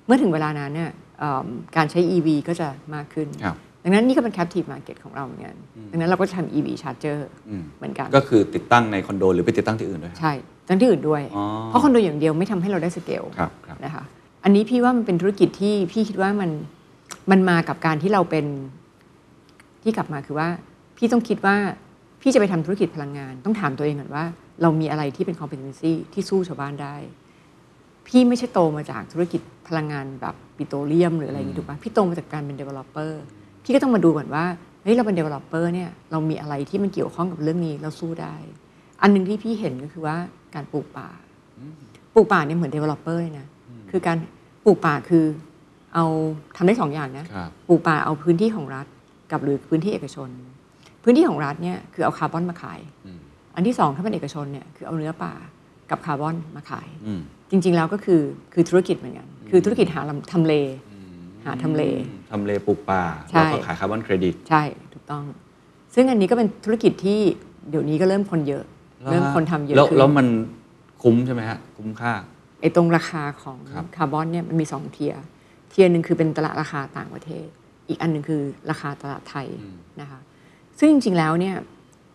[0.05, 5.55] เมื่อถึงเวลานั้นเนี่ยเอิ่มการใช้ EV ก็จะมากขึ้นครับดัดังนั้นนี่ก็เป็น captive market ของเราเหมือนกัน
[5.91, 10.33] ดังนั้นเราก็จะทำ EV charger อืมเหมือนกัน ก็คือติดตั้งในคอนโดหรือไปติดตั้งที่อื่นด้วยครับใช่
[10.67, 14.03] ทั้งที่อื่นด้วยอ๋อเพราะคอนโดอย่างเดียวไม่ทำให้เราได้สเกลครับครับนะคะ
[14.43, 16.51] อันนี้พี่ว่ามันเป็นธุรกิจที่พี่คิดว่ามัน
[17.31, 18.45] มันมากับการที่เราเป็น
[19.83, 20.47] ที่กลับมาคือว่า
[20.97, 21.55] พี่ต้องคิดว่า
[22.21, 24.25] พี่จะไปทำธุรกิจพลังงาน ต้องถามตัวเองก่อนว่า
[24.61, 26.95] เรามีอะไรที่เป็น competency ที่สู้ชาวบ้านได้
[28.07, 33.11] พี่ไม่ใช่โตมาจากธุรกิจพลังงานแบบปิโตรเลียมหรืออะไรอย่างนี้ถูกปะพี่โตมาจากการเป็น developer
[33.63, 34.45] พี่ก็ต้องมาดูก่อนว่า
[34.83, 38.35] เฮ้ยเราเป็น developer เนี่ยเรามีอะไรที่มันเกี่ยวข้องกับเรื่องนี้เราสู้ได้
[39.01, 40.15] อันหนึ่งที่พี่เห็นก็คือว่า
[40.55, 41.09] การปลูกป่า
[42.13, 43.47] ปลูกป่าเนี่ยเหมือน developer เลยนะ
[43.91, 44.17] คือการ
[44.65, 45.25] ปลูกป่าคือ
[45.95, 46.05] เอา
[46.57, 48.85] ทำได้สองอย่างนะครับปลูกป่าเอาพื้นที่ของรัฐ
[49.31, 50.29] กับหรือพื้นที่เอกชน
[51.03, 53.19] พื้นที่ของรัฐเนี่ยคือเอาคาร์บอนมาขายอืม
[53.55, 55.33] อันที่สองถ้าเป็นเอกชนเนี่ยคือเอาเนื้อป่า
[55.89, 58.21] กับคาร์บอนมาขายอืม จริง ๆ แล้วก็คือ
[58.53, 60.53] คือธุรกิจเหมือนกันคือธุรกิจหาลำทำเล
[61.45, 61.83] หาทำเล
[62.31, 65.23] ทำเลปลูกป่าใช่แล้วก็ขายคาร์บอนเครดิต ใช่ถูกต้อง
[65.95, 67.19] ซึ่งอันนี้ก็เป็นธุรกิจที่
[67.69, 68.63] เดี๋ยวนี้ก็เริ่มคนเยอะ
[69.11, 70.27] เริ่มคนทำเยอะแล้วขึ้นแล้วมัน
[71.01, 72.13] คุ้มใช่ไหมฮะ คุ้มค่า
[72.61, 77.45] ไอ้ตรงราคาของครับคาร์บอนเนี่ยมันมีสอง tier tier หนึ่งคือเป็นตลาดราคาต่างประเทศ
[77.87, 79.47] อีกอันหนึ่งคือราคาตลาดไทย
[80.01, 80.19] นะคะ
[80.79, 81.55] ซึ่งจริง ๆ แล้วเนี่ย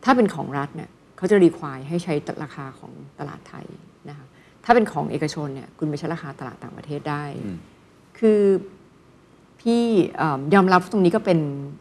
[0.04, 3.66] ถ้าเป็นของรัฐเนี่ยเขาจะ require ให้ใช้ราคาของตลาดไทย
[4.08, 4.26] นะคะ
[4.64, 7.56] ถ้าเป็นของเอกชนเนี่ยคุณไปใช้ราคาตลาดต่างประเทศได้อืม
[8.18, 8.40] คือ
[9.60, 9.82] พี่
[10.16, 11.38] เอิ่มยอมรับตรงนี้ก็เป็น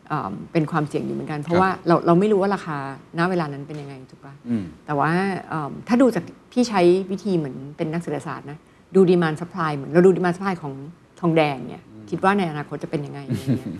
[0.10, 2.78] เอิ่มเป็นความเสี่ยงอยู่เหมือนกัน เพราะว่าเราเราไม่รู้ว่าราคา
[3.20, 5.12] ณเวลานั้นเป็นยังไงถูกปะอืมแต่ว่า
[5.50, 8.58] เอิ่มถ้าดูจากพี่ใช้วิธีเหมือนเป็นนักเศรษฐศาสตร์นะ
[8.96, 10.74] ดู demand supply เหมือนเราดู demand supply ของ
[11.20, 13.74] ทองแดงเนี่ยคิดว่าในอนาคตจะเป็นยังไงอะไรเงี้ย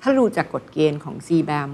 [0.00, 1.70] ถ้าดูจากกฎเกณฑ์ของ c b a m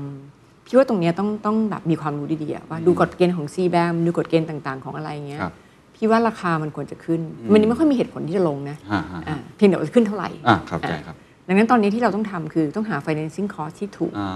[0.66, 5.54] พี่ว่าตรงเนี้ยต้องต้องแบบมีความรู้ดีๆอะว่าดูกฎเกณฑ์ของ c b a m ดูกฎเกณฑ์ต่าง ๆ ของอะไรเงี้ยครับ
[5.94, 7.20] พี่ว่าราคามันควรจะขึ้น
[7.52, 11.16] มันยังไม่ค่อยมีเหตุผลที่จะลงนะฮะฮะอ่าเพียงแต่ว่าจะขึ้นเท่าไหร่อะครับใจครับ
[11.48, 14.26] ดังนั้นตอนนี้ที่เราต้องทำคือต้องหา financing cost ที่ถูกอ่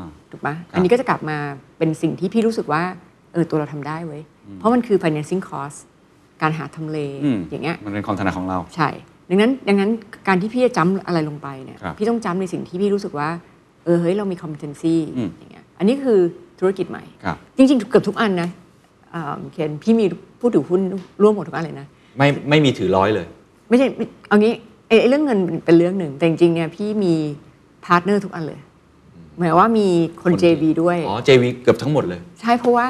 [0.00, 1.38] าถูกปะครับอันนี้ก็จะกลับมา
[1.78, 2.82] เป็นสิ่งที่พี่รู้สึกว่า
[3.32, 4.22] เออตัวเราทำได้เว้ย
[4.58, 5.78] เพราะมันคือ financing cost
[6.42, 8.88] การหาทำเลอืมอย่างเงี้ยมันเป็นความถนัดของเรา ใช่
[9.30, 9.90] ดังนั้นดังนั้น
[10.28, 13.28] การที่พี่จะจำอะไรลงไปเนี่ยครับพี่ต้องจำในสิ่งที่พี่รู้สึกว่า
[13.84, 16.18] เออเฮ้ยเรามี competency อืมอย่างเงี้ยอันนี้คือ
[16.60, 18.48] ธุรกิจใหม่ครับจริงๆเกือบทุกอันนะ
[19.14, 20.04] อ่าเคนพี่มี
[20.44, 20.82] ผู้ถือหุ้น
[21.22, 21.86] ร่วมหมดทุกอันเลยนะ
[22.18, 23.26] ไม่ไม่มีถือร้อยเลย
[23.68, 24.54] ไม่ใช่ไม่เอางี้
[24.88, 27.14] ไอ้ไอ้เรื่องเงินเป็นเรื่องหนึ่ง แต่จริงๆเนี่ยพี่มี
[27.84, 28.60] partner ทุกอันเลย
[29.38, 29.88] หมายว่ามี
[30.22, 32.86] คนคนที่ JV ด้วย อ๋อ JV เกือบทั้งหมดเลย ใช่เพราะว่า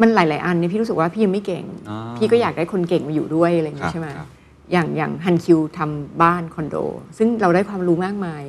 [0.00, 4.28] มันหลาย ๆ อันเนี่ยพี่รู้สึกว่าพี่ยังไม่เก่งอ๋อพี่ก็อยากได้คนเก่งมาอยู่ด้วยอะไรอย่างนี้ครับใช่ไหมครับ
[4.72, 6.76] อย่างอย่าง Hankyu ทำบ้านคอนโด
[7.18, 8.42] ซึ่งเราได้ความรู้มากมาย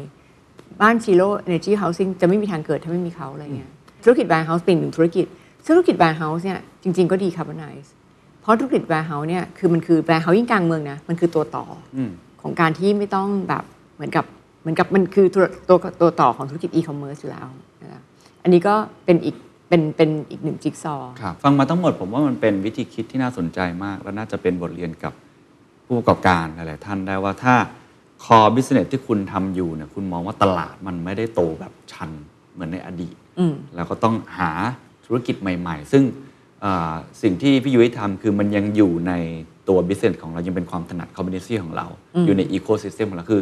[0.81, 3.71] บ้าน Zero Energy Housing จะไม่มีทางเกิดถ้าไม่มีเขาอะไรเงี้ย
[4.03, 5.25] ธุรกิจ warehouse เป็นอีกหนึ่งธุรกิจ
[5.65, 7.93] ซึ่งธุรกิจ warehouse เนี่ยจริง ๆ ก็ decarbonize
[8.45, 13.63] เพราะธุรกิจ warehouse เนี่ยคือมันคือ warehouse ยิ่งกลางเมืองนะมันคือตัวต่ออืมของการที่ไม่ต้องแบบ
[13.95, 14.25] เหมือนกับ
[14.61, 17.47] เหมือนกับมันคือตัวตัวตัวต่อของธุรกิจอีคอมเมิร์ซอยู่แล้ว
[17.83, 18.01] นะคะ
[18.43, 19.35] อันนี้ก็เป็นอีก
[19.69, 25.13] เป็นเป็นอีกหนึ่งจิ๊กซอว์ครับฟังมาทั้งหมดผมว่ามันเป็นวิธีคิดที่น่าสนใจมาก และน่าจะเป็นบทเรียนกับ
[25.85, 27.55] ผู้ประกอบการหลายๆท่านได้ว่าถ้า
[28.25, 32.09] core business ที่คุณทำอยู่เนี่ยคุณมองว่าตลาดมันไม่ได้โตแบบชัน
[32.53, 34.51] เหมือนในอดีตอืมแล้วก็ต้องหา
[35.05, 36.34] ธุรกิจใหม่ ๆ ซึ่งอ่า
[37.21, 39.13] สิ่งที่พี่ยุ้ยทำคือมันยังอยู่ใน
[39.69, 41.85] ตัว business ของเรายังเป็นความถนัดคอมมิ n นิตี้ของเรา
[42.25, 43.41] อยู่ในอีโค y ิสเต็มของเราคือ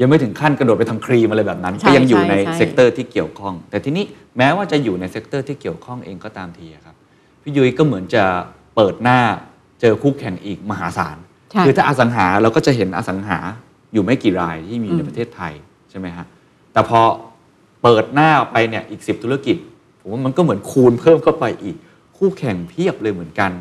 [0.00, 4.04] ยังไม่ถึงขั้นกระโดดไปทำครีมอะไรแบบนั้นใช่ก็ยังอยู่ในใช่ sector ที่เกี่ยวข้อง แต่ทีนี้
[4.38, 6.94] แม้ว่าจะอยู่ใน sector ที่เกี่ยวข้องเองก็ตามทีอะครับ
[7.42, 8.24] พี่ยุ้ยก็เหมือนจะ
[8.76, 9.18] เปิดหน้า
[9.80, 11.16] เจอคู่แข่งอีกมหาศาล
[11.50, 13.38] ใช่คือถ้าอสังหาเราก็จะเห็นอสังหา
[13.92, 15.52] อยู่ไม่กี่รายที่มีในประเทศไทย
[15.90, 16.26] ใช่ไหมฮะ
[16.72, 17.00] แต่พอ
[17.82, 19.56] เปิดหน้าออกไปเนี่ยอีกสิบธุรกิจ
[20.00, 21.76] ผมว่ามันก็เหมือนคูณเพิ่มเข้าไปอีก
[22.16, 23.52] คู่แข่งเพียบเลยเหมือนกัน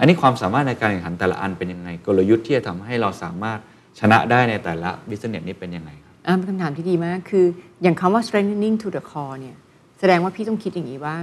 [0.00, 3.58] อันนี้ความสามารถในการแข่งขันแต่ละอันเป็นยังไง กลยุทธ์ที่จะทำให้เราสามารถ
[4.00, 7.46] ชนะได้ในแต่ละบิสเนสนี้เป็นยังไงครับอ่าเป็นคำถามที่ดีมากคือ
[7.82, 9.56] อย่างคำว่า strengthening to the core เนี่ย
[9.98, 11.16] แสดงว่าพี่ต้องคิดอย่างนี้ว่า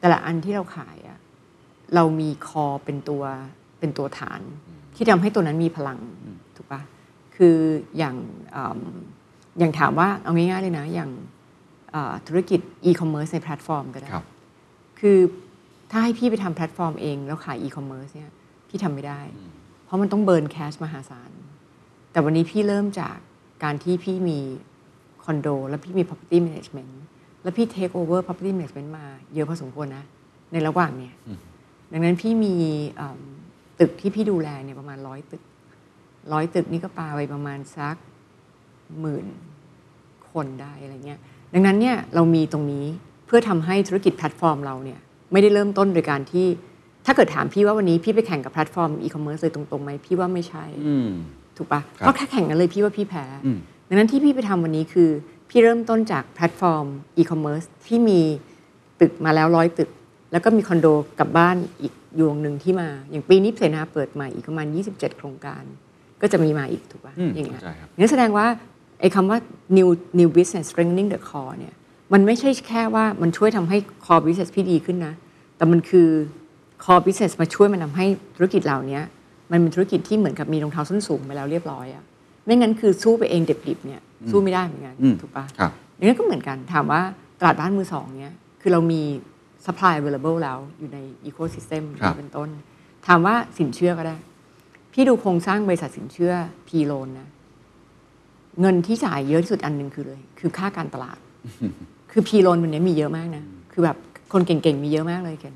[0.00, 1.18] แต่ละอันที่เราขายอะ
[1.94, 3.22] เรามี core เป็นตัว
[3.78, 4.40] เป็นตัวฐาน
[4.94, 5.98] ที่ทำให้ตัวนั้นมีพลัง
[6.56, 6.80] ถูกปะ
[7.36, 7.56] คือ
[7.98, 8.16] อย่าง
[8.56, 8.94] อืม
[9.58, 11.10] อย่างถามว่าเอาง่ายๆเลยนะอย่าง
[11.94, 14.24] อ่าธุรกิจ e-commerce ในแพลตฟอร์มก็ได้ครับ
[15.00, 15.18] คือ
[15.96, 18.30] ถ้าให้พี่ไปทำแพลตฟอร์มเอง แล้วขาย e-commerce เนี่ย
[18.68, 19.20] พี่ทำไม่ได้
[19.84, 21.30] เพราะมันต้อง burn cash มหาศาล
[22.12, 23.16] แต่วันนี้พี่เริ่มจาก
[23.64, 24.38] การที่พี่มี
[25.24, 26.92] คอนโดแล้วพี่มี property management
[27.42, 30.04] แล้วพี่ take over property management มาเยอะพอสมควรนะ
[30.52, 31.14] ในระหว่างเนี่ย
[31.92, 32.54] ดังนั้นพี่มี
[33.00, 33.22] อืม
[33.80, 35.42] ตึกที่พี่ดูแลเนี่ยประมาณร้อยตึก
[36.32, 37.96] ร้อยตึกนี่ก็ปาไปประมาณสัก
[39.00, 39.26] หมื่น
[40.32, 41.20] คนได้อะไรเงี้ย
[41.54, 42.86] ดังนั้นเนี่ยเรามีตรงนี้
[43.26, 45.00] เพื่อทำให้ธุรกิจแพลตฟอร์มเราเนี่ย
[45.32, 46.46] ไม่ได้เริ่มต้นโดยการที่
[47.06, 51.10] ถ้าเกิดถามพี่ว่าวันนี้พี่ไปแข่งกับแพลตฟอร์มอีคอมเมิร์ซเลยตรงๆไหมพี่ว่าไม่ใช่อืม
[51.56, 53.58] ถูกปะครับเพราะแค่แข่งกันเลยพี่ว่าพี่แพ้อืม
[53.88, 55.10] ดังนั้นที่พี่ไปทำวันนี้คือ
[55.50, 56.86] พี่เริ่มต้นจากแพลตฟอร์ม
[57.18, 58.20] อีคอมเมิร์ซที่มี
[59.00, 59.90] ตึกมาแล้วร้อยตึก
[60.32, 60.86] แล้วก็มีคอนโด
[61.20, 65.62] กับบ้านอีกยวงหนึ่งที่มา อย่างปีนี้เสนาเปิดใหม่อีกประมาณ 27 โครงการ
[66.22, 68.46] ก็จะมีมาอีกถูกป่ะอืมอย่างเงี้ยเข้าใจครับงั้นแสดงว่า
[69.00, 69.38] ไอ้คำว่า
[69.76, 69.88] new
[70.20, 71.74] new business strengthening the core เนี่ย
[72.12, 75.14] มันไม่ใช่แค่ว่ามันช่วยทำให้ core business พี่ดีขึ้นนะ
[75.56, 76.08] แต่มันคือ
[76.84, 79.00] core business มาช่วยมันทำให้ธุรกิจเหล่านี้
[79.50, 82.04] มันเป็นธุรกิจที่เหมือนกับมีรองเท้าส้นสูงไปแล้วเรียบร้อยอะ
[82.44, 87.00] ไม่งั้นคือสู้ไปเองดิบๆเนี่ยสู้ไม่ได้เหมือนกันอืมถูกปะครับอย่างนั้นก็เหมือนกันถามว่า
[87.40, 89.02] ตลาดบ้านมือสองเนี่ยคือเรามี
[89.64, 92.48] supply available แล้วอยู่ใน ecosystem ครับเป็นต้น
[93.06, 94.16] ถามว่าสินเชื่อก็ได้
[94.92, 96.32] พี่ดูโครงสร้างบริษัทสินเชื่อ
[96.68, 97.28] P loan นะ
[98.60, 101.18] เงินที่จ่ายเยอะที่สุดอันหนึ่งคือเลย คือค่าการตลาด
[102.14, 103.96] คือ P loan วันนี้มีเยอะมากนะ คือแบบ
[104.32, 105.54] คนเก่งๆ มีเยอะมากเลยเคน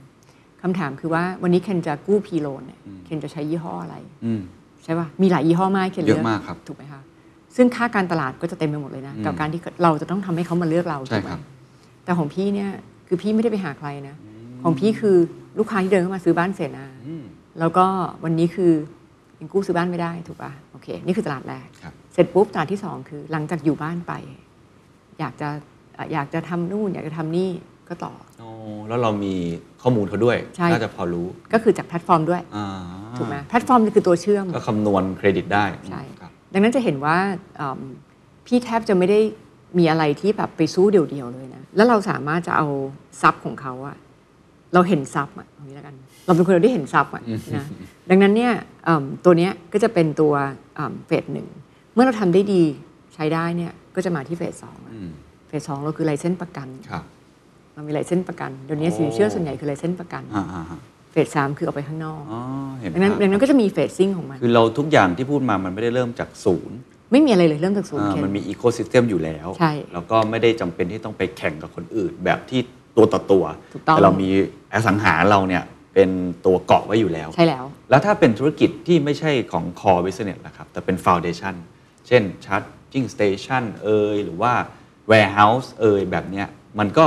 [0.62, 4.40] คำถามคือว่าวันนี้เคนจะกู้ P loan เนี่ยเคนจะใช้ยี่ห้ออะไรอืม
[4.84, 7.00] ใช่ป่ะมีหลายยี่ห้อมากเคนเลืเยอะมากครับถูกไหมคะ
[7.56, 11.42] ซึ่งค่าการตลาดก็จะเต็มไปหมดเลยนะอืมกับการที่เราจะต้องทำให้เขามาเลือกเราใช่ถูกไหมครับ
[12.04, 12.70] แต่ของพี่เนี่ย
[13.08, 14.16] คือพี่ไม่ได้ไปหาใครนะ
[14.62, 15.16] ของพี่คือ
[15.58, 17.24] ลูกค้าที่เดินเข้ามาซื้อบ้านเสนาอืม
[17.58, 17.86] แล้วก็
[18.24, 18.72] วันนี้คือ
[19.40, 24.12] ยังกู้ซื้อบ้านไม่ได้ถูกป่ะโอเค นี่คือตลาดแรกครับเสร็จปุ๊บตลาดที่สองคือ หลังจากอยู่บ้านไป
[25.20, 27.50] อยากจะเอ่ออยากจะทำนู่นอยากจะทำนี่
[27.88, 28.48] ก็ต่อโอ้
[28.88, 29.34] แล้วเรามี
[29.82, 32.66] ข้อมูลเขาด้วยใช่น่าจะพอรู้ก็คือจากแพลตฟอร์มด้วยอ่า
[33.18, 37.16] ถูกไหมแพลตฟอร์มนี่คือตัวเชื่อม ก็คำนวณเครดิตได้ใช่ครับดังนั้นจะเห็นว่า
[37.60, 37.82] อืม
[38.46, 39.20] พี่แทบจะไม่ได้
[39.78, 42.66] มีอะไรที่แบบไปสู้เดี่ยวๆเลยนะ แล้วเราสามารถจะเอา
[43.22, 43.96] ทรัพย์ของเขาอะ
[44.74, 45.94] เราเห็นทรัพย์อะตรงนี้แล้วกัน
[46.26, 47.22] เราเป็นคนเดียวที่เห็นทรัพย์อะ
[47.56, 47.64] นะ
[48.10, 48.52] ดังนั้นเนี่ย
[48.86, 50.34] อืมตัวเนี้ยก็จะเป็นตัว
[50.78, 51.46] อืม phase หนึ่ง
[51.94, 52.62] เมื่อเราทำได้ดี
[53.14, 55.10] ใช้ได้เนี่ยก็จะมาที่ phase สองอะอืม
[55.48, 57.04] phase สองเราคือ license ประกันครับ
[57.74, 60.78] เรามี license ประกันเดี๋ยวนี้โอ้สินเชื่อส่วนใหญ่คือ license ประกันอ่าอ่าอ่า
[61.12, 62.40] phase สามคือเอาไปข้างนอกอ๋อ
[62.80, 66.78] เห็นดังนั้นภาพดังนั้นก็จะมี phasing ของมัน คือเราทุกอย่างที่พูดมามันไม่ได้เริ่มจากศูนย์
[67.12, 72.60] ไม่มีอะไรเลยเริ่มจากศูนย์อ่าเคนมันมี ecosystem อยู่แล้วใช่แล้วก็ไม่ได้จำเป็นที่ต้องไปแข่งกับคนอื่น แบบที่
[72.96, 74.28] ตัวต่อตัวถูกต้องแต่เรามี
[74.72, 75.62] อสังหาเราเนี่ย
[75.94, 76.10] เป็น
[76.46, 81.54] ตัวเกาะไว้อยู่แล้ว ใช่แล้ว แล้วถ้าเป็นธุรกิจที่ไม่ใช่ของ core business ล่ะครับ แต่เป็น foundation
[82.06, 84.52] เช่น charging station เอยหรือว่า
[85.10, 86.46] warehouse เอยแบบเนี้ย
[86.78, 87.06] มันก็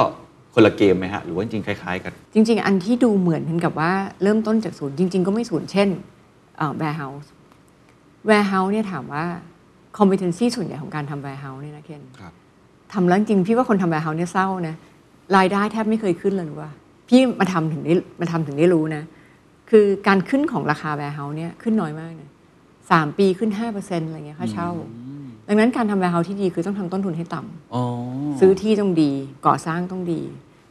[0.53, 3.91] คนละเกมไหมฮะ หรือว่าจริงๆคล้ายๆ กัน จริง ๆ อันที่ดูเหมือนกันกับว่า
[4.23, 5.89] เริ่มต้นจากศูนย์จริง ๆ ก็ไม่ศูนย์เช่น
[6.57, 7.27] เอ่อ warehouse
[8.29, 9.23] warehouse เนี่ยถามว่า
[9.97, 12.33] competency ส่วนใหญ่ของการทำ warehouse เนี่ยนะเคนครับ
[12.93, 14.75] ทำแล้วจริงๆพี่ว่าคนทำ warehouse เนี่ยเศร้านะ
[15.37, 16.71] รายได้แทบไม่เคยขึ้นเลยรู้ว่า
[17.09, 19.03] พี่มาทำถึงได้มาทำถึงได้รู้นะ
[19.69, 22.29] คือการขึ้นของราคา warehouse เนี่ยขึ้นน้อยมากนะ
[22.91, 24.69] สามปีขึ้น5%อะไรเงี้ยค่าเช่า
[25.47, 27.83] ดังนั้นการทำ warehouse ที่ดีคือต้องทำต้นทุนให้ต่ำ อ๋อ
[28.39, 29.11] ซื้อที่ต้องดี
[29.47, 30.21] ก่อสร้างต้องดี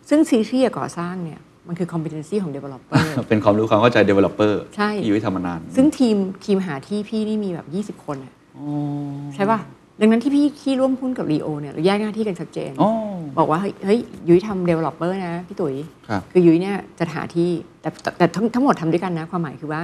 [0.09, 7.61] ซึ่งซื้อที่กับก่อสร้างเนี่ย มันคือ competency ของ developer เป็นความรู้ความเข้าใจ developer ใช่ ที่อยู่ที่ทำมานานซึ่งทีมทีมหาที่พี่นี่มีแบ
[7.93, 8.35] บ 20 คนอะ
[9.35, 9.61] ใช่ป่ะ
[10.01, 12.91] ดังนั้นที่พี่ที่ร่วมหุ้นกับ Leo เนี่ยเราแยกหน้าที่กันชัดเจน อ๋อ
[13.39, 15.75] บอกว่า เฮ้ยเฮ้ยยุ้ยทำ developer นะ พี่ตุ๋ย
[16.09, 17.49] ครับคือยุ้ยเนี่ยจะหาที่
[17.81, 19.83] แต่แต่แต่ทั้งทั้งหมดทำด้วยกันนะ ความหมายคือว่า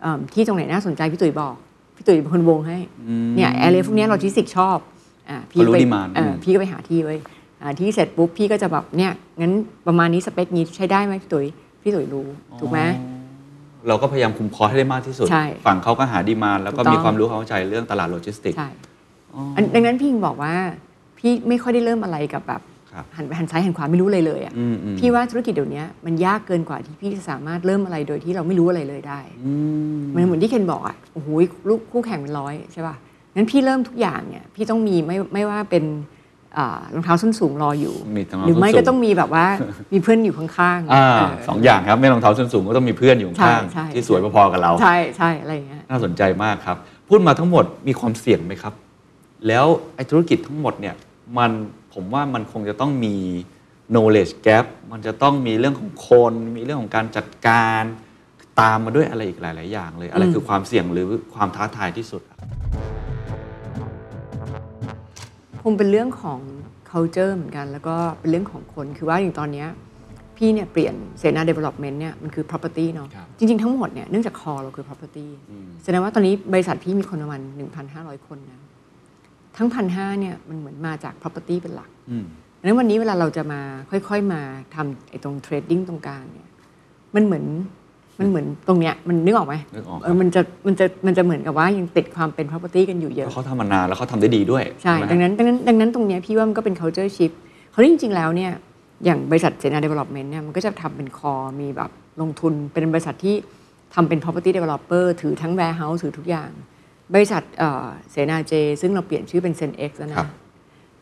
[0.00, 1.54] เอิ่มที่ตรงไหนน่าสนใจพี่ตุ๋ยบอก
[2.02, 2.78] พี่ตุ๋ยเป็นคนวงให้
[3.36, 4.78] เนี่ย area พวกเนี้โลจิสติกส์ชอบ
[5.28, 7.16] อ่าพี่เขารู้ไป demand เอออืมพี่ก็ไปหาที่ไว้
[7.62, 9.52] หาที่เสร็จปุ๊บพี่ก็จะแบบเนี่ยงั้น
[9.86, 11.46] ประมาณนี้สเปคนี้ใช้ได้ไหมพี่ตุ๋ย
[11.82, 12.26] พี่ตุ๋ยรู้
[12.60, 12.80] ถูกไหม
[13.88, 18.70] เราก็พยายามคุม cost ให้ได้มากที่สุดใช่ฝั่งเขาก็หา demand แล้วก็ถูกต้องมีความรู้ความเข้าใจเรื่องตลาดโลจิสติกส์ใช่
[19.56, 20.54] อันดังนั้นพี่ยิงบอกว่า
[21.18, 22.71] พี่ไม่ค่อยได้เริ่มอะไรกับแบบครับ
[23.16, 29.52] หันไปหันซ้ายหันขวาไม่รู้เลยเลยอะอืมอืมพี่ว่าธุรกิจเดี๋ยวนี้มันยากเกินกว่าที่พี่จะสามารถเริ่มอะไรโดยที่เราไม่รู้อะไรเลยได้อื
[29.96, 31.28] มมันเหมือนที่เคนบอกอะโอ้โห
[31.68, 32.96] ลูกคู่แข่งเป็นร้อยใช่ป่ะ
[33.36, 35.84] งั้นพี่เริ่มทุกอย่างเนี่ยพี่ต้องมีไม่ไม่ว่าเป็น
[36.58, 39.46] อ่ารองเท้าส้นสูงรออยู่มีรองเท้าหรือไม่ส้นสูงก็ต้องมีแบบว่า
[39.92, 46.76] มีเพื่อนอยู่ข้างๆอ่าเออสองอย่างครับไม่รองเท้าส้นสูงก็ต้องมีเพื่อนอยู่ข้างใช่ใช่ๆที่สวยพอๆกับเรา ใช่ใช่อะไรอย่างเงี้ยน่าสนใจมากครับ
[47.08, 48.74] พูดมาทั้งหมดมีความเสี่ยงไหมครับ
[49.48, 50.94] แล้วไอ้ธุรกิจทั้งหมดเนี่ย
[51.38, 51.50] มัน
[51.94, 53.16] ผมว่ามันคงจะต้องมี
[53.92, 57.82] knowledge gap มันจะต้องมีเรื่องของคน มีเรื่องของการจัดการ
[58.60, 62.38] ตามมาด้วยอะไรอีกหลาย ๆ อย่างเลย อะไรอืมคือความเสี่ยงหรือความท้าทายที่สุดครับ
[65.62, 66.40] คงเป็นเรื่องของ
[66.90, 69.68] culture เหมือนกัน แล้วก็เป็นเรื่องของคนคือว่าอย่างตอนเนี้ย
[70.36, 75.26] พี่เนี่ยเปลี่ยนเสนา development เนี่ยมันคือ property เนาะครับจริง ๆ ทั้งหมดเนี่ยเนื่องจาก core เราคือ property
[75.84, 77.40] แสดงว่าตอนนี้บริษัทพี่มีคนประมาณ
[77.84, 78.60] 1,500 คนนะ
[79.56, 82.24] ทั้งพันห้าเนี่ยมันเหมือนมาจาก property เป็นหลักอืม
[82.58, 83.60] ดังนั้นวันนี้เวลาเราจะมา
[83.90, 84.40] ค่อย ๆ มา
[84.74, 86.48] ทำไอ้ตรง trading ตรงกลางเนี่ย
[87.14, 87.44] มันเหมือน
[88.20, 97.34] มันเหมือนตรงเนี้ยมันนึกออกไหมนึกออกครับเออมันจะมันจะมันจะเหมือนกับว่ายังติดความเป็น property กันอยู่เยอะเพอะราะเขาทำมานานแล้วเขาทำได้ดีด้วยใช่ ไหมดังนั้นดังนั้นดังนั้นตรงเนี้ยพี่ว่ามันก็เป็น culture shift
[97.72, 98.52] เขาจริง ๆ แล้วเนี่ย
[99.04, 103.34] อย่างบริษัทเจนา development เนี่ยมันก็จะทำเป็นคอมีแบบลงทุนเป็นบริษัทที่
[103.94, 106.50] ทำเป็น property developer ถือทั้ง warehouse ถือทุกอย่าง
[107.14, 110.28] บริษัทเอ่อเสนาเจ ซึ่งเราเปลี่ยนชื่อเป็น Zen X แล้วนะครับ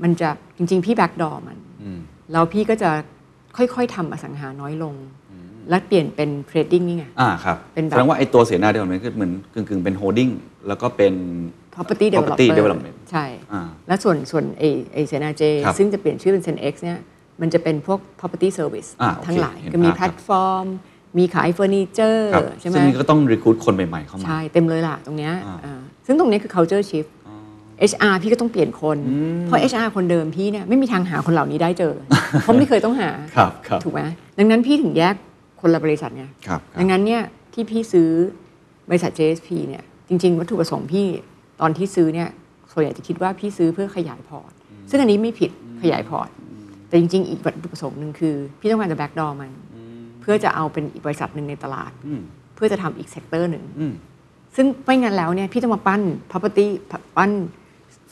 [0.02, 2.00] มันจะจริง ๆ พี่ backdoor มันอืม
[2.32, 2.90] แล้วพี่ก็จะ
[3.56, 4.94] ค่อยๆทำอสังหาน้อยลง
[5.70, 10.28] และเปลี่ยนเป็น trading นี่ไงอ่าครับเป็นแบบแสดงว่าไอ้ตัวเสนาเดียวนั้นคือเหมือนกึ่งๆ เป็น holding
[10.68, 11.14] แล้วก็เป็น
[11.74, 16.98] property property developer development ใช่อ่าแล้วส่วนส่วนเอเอเสนาเจครับซึ่งจะเปลี่ยนชื่อเป็นเซนเอ็กซ์เนี่ย
[17.40, 20.66] มันจะเป็นพวก property service อ่าโอเคทั้งหลายเห็นก็มีภาพแพลตฟอร์ม
[21.18, 27.10] มีขายเฟอร์นิเจอร์ครับใช่ไหมซึ่งนี่ก็ต้อง recruit คนใหม่ ๆ เข้ามา ใช่ เต็มเลยล่ะตรงเนี้ยอ่าอ่าซึ่งตรงเนี้ยคือ culture shift
[27.90, 28.98] HR พี่ก็ต้องเปลี่ยนคน
[29.46, 31.94] เพราะ HR คนเดิมพี่เนี่ยไม่มีทางหาคนเหล่านี้ได้เจอ
[32.42, 34.00] เพราะไม่เคยต้องหาครับครับถูกไหม
[34.38, 35.14] ดังนั้นพี่ถึงแยก
[35.60, 37.22] คนละบริษัทไงครับครับดังนั้นเนี่ย
[37.54, 38.08] ที่พี่ซื้อ
[38.88, 41.06] บริษัท JSP เนี่ยจริง ๆ วัตถุประสงค์พี่
[41.60, 42.28] ตอนที่ซื้อเนี่ย
[42.72, 44.50] ส่วนใหญ่จะคิดว่าพี่ซื้อเพื่อขยายพอร์ต
[44.90, 45.50] ซึ่งอันนี้ไม่ผิด
[45.82, 46.28] ขยายพอร์ต
[46.88, 49.50] แต่จริง ๆ อีกวัตถุประสงค์หนึ่งคือ พี่ต้องการจะ backdoor มัน
[50.20, 52.22] เพื่อจะเอาเป็นอีกบริษัทหนึ่งในตลาดอืม
[52.54, 53.92] เพื่อจะทำอีก sector หนึ่งอืม
[54.56, 56.66] ซึ่งไม่งั้นแล้วเนี่ยพี่ต้องมาปั้น property
[57.16, 57.30] ปั้น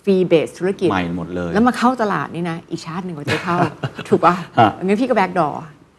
[0.05, 3.57] fee base ธุรกิจใหม่หมดเลย แล้วมาเข้าตลาดนี่นะ อีกชาติหนึ่งกว่าจะเข้า
[4.09, 5.49] ถูกป่ะฮะงั้นพี่ก็ backdoor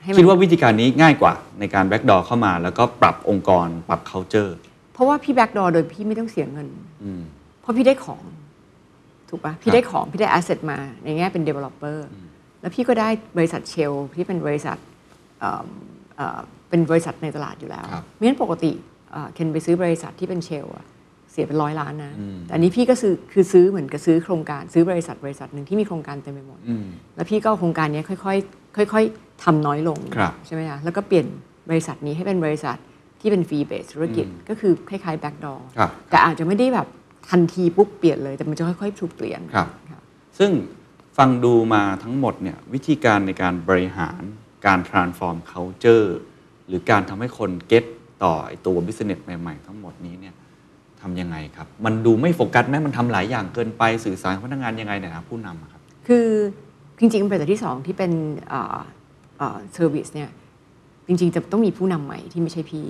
[0.01, 4.51] ให้มันคิดว่าวิธีการนี้ง่ายกว่าในการแบ็กดอเข้ามาแล้วก็ปรับองค์กรปรับ culture
[4.93, 6.67] เพราะว่าพี่แบ็กดอโดยพี่ไม่ต้องเสียเงิน
[7.03, 7.21] อืม
[7.61, 8.23] เพราะพี่ได้ของ
[9.29, 11.97] ถูกปะครัพี่บได้ของพี่ได้ asset มาในแง่เป็น developer
[12.61, 14.77] แล้วพี่ก็ได้บริษัทเชลที่เป็นบริษัท
[16.19, 18.71] เอ่อเอ่อเป็นบริษัทในตลาดอยู่แล้วครับไม่งั้นปกติ
[19.11, 20.85] เอ่อเคนไปซื้อบริษัทที่เป็นเชลอะ
[21.31, 31.25] เสียเป็นร้อยล้านนะอืมแต่อันนี้พี่ก็ซื้อคือซื้อเหมือนกับซื้อโครงการซื้อบริษัทบริษัทหนึ่งที่มีโครงการเต็มไปหมดอืมแล้วพี่ก็เอาโครงการเนี้ยค่อยๆค่อยๆทำน้อยลงครับใช่ไหมคะแล้วก็เปลี่ยน
[31.69, 32.77] บริษัทนี้ให้เป็นบริษัท
[33.21, 36.87] ที่เป็นฟรีเบสธุรกิจก็คือคล้ายๆแบ็กดอครับแต่อาจจะไม่ได้แบบ
[37.29, 40.01] ทันทีปุ๊บเปลี่ยนเลย แต่มันจะค่อยๆถูกเปลี่ยนครับครับ
[40.39, 40.51] ซึ่ง
[41.17, 44.21] ฟังดูมาทั้งหมดเนี่ยวิธีการในการบริหาร
[44.65, 46.07] การ transform culture
[46.67, 47.83] หรือการทำให้คนเก็ต
[48.23, 50.35] ต่อไอ้ตัว business ใหม่ ๆ ทั้งหมดนี้เนี่ย
[51.01, 56.27] ทำยังไงครับ มันดูไม่โฟกัสไหมมันทำหลายอย่างเกินไปสื่อสารกับพนักงานยังไงเนี่ยนะครับผู้นำอะครับ คือ
[56.99, 58.11] จริงๆบริษัทที่สองที่เป็น
[59.39, 60.29] service เนี่ย
[61.07, 62.85] จริงๆ จะต้องมีผู้นำใหม่ที่ไม่ใช่พี่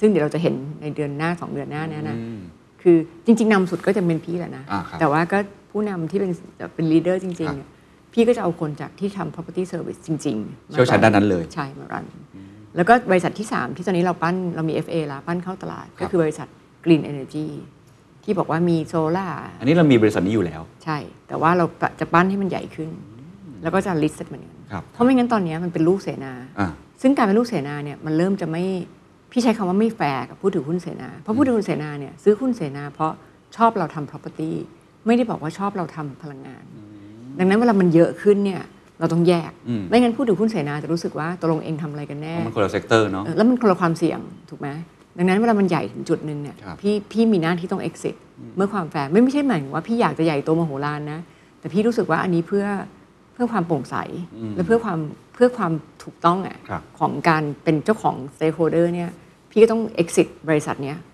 [0.00, 2.40] ซึ่งเดี๋ยวเราจะเห็นในเดือนหน้าสองเดือนหน้าเนี้นะอืม
[2.82, 5.38] คือจริง ๆนำสุดก็จะเป็นพี่แหละนะอ่าครับแต่ว่าก็
[5.70, 6.32] ผู้นำที่เป็น
[6.74, 7.68] เป็น leader จริงๆครับเนี่ย
[8.14, 12.06] พี่ก็จะเอาคนจากที่ทำ property service จริงๆเชี่ยวชาญด้านนั้นเลย ใช่มา run
[12.76, 16.48] แล้วก็บริษัทที่ 3 ที่ตอนนี้เราปั้นเรามี FA แล้วปั้นเข้าตลาด ก็คือบริษัท
[16.84, 17.46] Green Energy
[18.24, 19.28] ที่บอกว่ามีโซล่า
[19.60, 20.98] อันนี้เรามีบริษัทนี้อยู่แล้ว ใช่
[21.28, 21.64] แต่ว่าเรา
[22.00, 22.90] จะปั้นให้มันใหญ่ขึ้น
[23.62, 26.68] แล้วก็จะ list เหมือนกันครับเพราะไม่งั้นตอนนี้มันเป็นลูกเสนาอ่า
[27.02, 28.64] ซึ่งการเป็นลูกเสนาเนี่ยมันเริ่มจะไม่
[29.32, 33.12] พี่ใช้คำว่าไม่แฟร์กับผู้ถือหุ้นเสนา เพราะผู้ถือหุ้นเสนาเนี่ยซื้อหุ้นเสนา เพราะ
[33.56, 34.52] ชอบเราทำ property
[35.06, 36.64] ไม่ได้บอกว่าชอบเราทำพลังงาน
[37.38, 38.62] ดังนั้นเวลามันเยอะขึ้นเนี่ย
[39.00, 44.18] เราต้องแยกอืมไม่งั้นผู้ถือหุ้นเสนาจะรู้สึกว่าตกลงเองทำอะไรกันแน่เพราะมันคนละ sector เนาะเออแล้วมันคนละความเสี่ยง
[44.50, 44.68] ถูกไหม
[45.18, 48.14] ดังนั้นเวลามันใหญ่ถึงจุดหนึ่งเนี่ยครับพี่พี่มีหน้าที่ต้อง exit
[48.56, 51.20] เมื่อความแฟร์ไม่ไม่ใช่หมายถึงว่าพี่อยากจะใหญ่โตมโหฬารนะ
[51.60, 52.66] แต่พี่รู้สึกว่าอันนี้เพื่อ
[53.34, 53.96] เพื่อความโปร่งใส
[54.54, 54.98] และเพื่อความ
[55.34, 59.10] เพื่อความถูกต้องอะครับของการเป็นเจ้าของ stakeholder เนี่ย
[59.50, 60.96] พี่ก็ต้อง exit บริษัทเนี้ย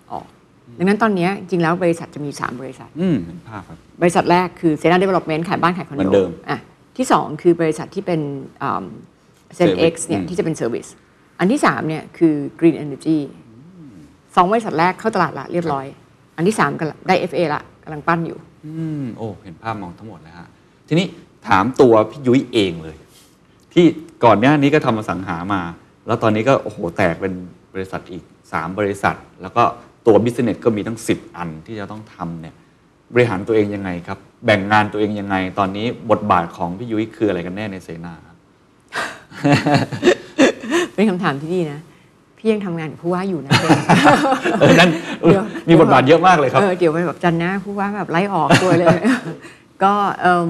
[0.77, 6.59] ดังนั้นตอนเนี้ยจริงแล้วบริษัทจะมี 3 บริษัทอืมเห็นภาพครับบริษัทแรกคือเสนาเดเวล็อปเมนต์ขายบ้านขายคอนโดเหมือนเดิมอะ
[6.97, 8.21] ที่ 2 คือบริษัทที่เป็น
[9.55, 10.87] เซนเอ็ก Service ซ์เนี่ยอืมที่จะเป็น service
[11.39, 13.17] อันที่3เนี่ยคือ Green Energy
[14.35, 15.85] สองบริษัทแรกเข้าตลาดละเรียบร้อย
[16.35, 20.47] อันที่3กำลังได้ FA ละกำลังปั้นอยู่ อืมโอ้เห็นภาพมองทั้งหมดแล้วฮะ
[20.87, 21.05] ทีนี้
[21.47, 22.97] ถามตัวพี่ยุ้ยเองเลย
[23.73, 23.85] ที่
[24.25, 25.61] ก่อนหน้านี้ก็ทำอสังหามา
[26.07, 27.33] แล้วตอนนี้ก็โอ้โหแตกเป็น
[27.73, 29.63] บริษัทอีก 3 บริษัท แล้วก็
[30.05, 32.55] ตัว business ก็มีตั้ง 10 อันที่จะต้องทำเนี่ย
[33.13, 38.35] บริหารตัวเองยังไงครับ แบ่งงานตัวเองยังไง ตอนนี้บทบาทของพี่ยุ้ยคืออะไรกันแน่ในเซนาครับ
[40.93, 41.79] เป็นคำถามที่ดีนะ
[42.37, 43.51] พี่ยังทำงานกับผู้ว่าอยู่นะ
[44.59, 48.97] เออนั่นเดี๋ยวมีบทบาทเยอะมากเลยครับเออเดี๋ยวไปแบบจันทร์หน้าผู้ว่าแบบไล่ออกตัวเลย
[49.83, 50.49] ก็เอิ่ม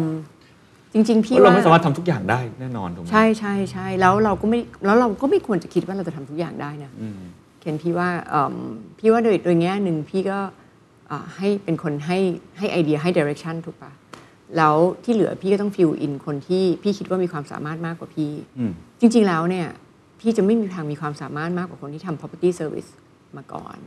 [0.94, 7.20] จริงๆพี่เราว่าไม่สามารถทำทุกอย่างได้แน่นอนถูกไหมใช่ใช่ใช่แล้วเราก็ไม่แล้วเราก็ไม่ควรจะคิดว่าเราจะทำทุกอย่างได้นะอืม
[7.62, 8.56] เคนพี่ว่าเอิ่ม
[9.00, 10.40] พี่ว่าโดยโดยแง่หนึ่งพี่ก็
[11.12, 12.18] อ่าให้เป็นคนให้
[12.58, 13.92] ให้ไอเดียให้ direction ถูกปะ
[14.58, 19.68] แล้วที่เหลือพี่ก็ต้อง fill in คนที่พี่คิดว่ามีความสามารถมากกว่าพี่อืมจริง ๆ แล้วเนี่ย
[20.20, 22.90] พี่จะไม่มีทางมีความสามารถมากกว่าคนที่ทำ property service
[23.38, 23.78] มาก่อน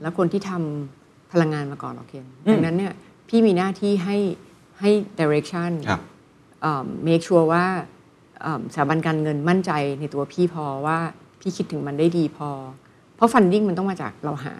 [0.00, 2.92] แล้วคนที่ทำพลังงานมาก่อนหรอกเคนอืมดังนั้นเนี่ย
[3.28, 4.16] พี่มีหน้าที่ให้
[4.80, 4.90] ให้
[5.20, 6.00] direction ครับ
[6.62, 7.64] เอ่อ make sure ว่า
[8.42, 10.98] เอิ่มสถาบันการเงินมั่นใจในตัวพี่พอว่า
[11.40, 12.50] พี่คิดถึงมันได้ดีพอ
[13.16, 14.54] เพราะ funding มันต้องมาจากเราหา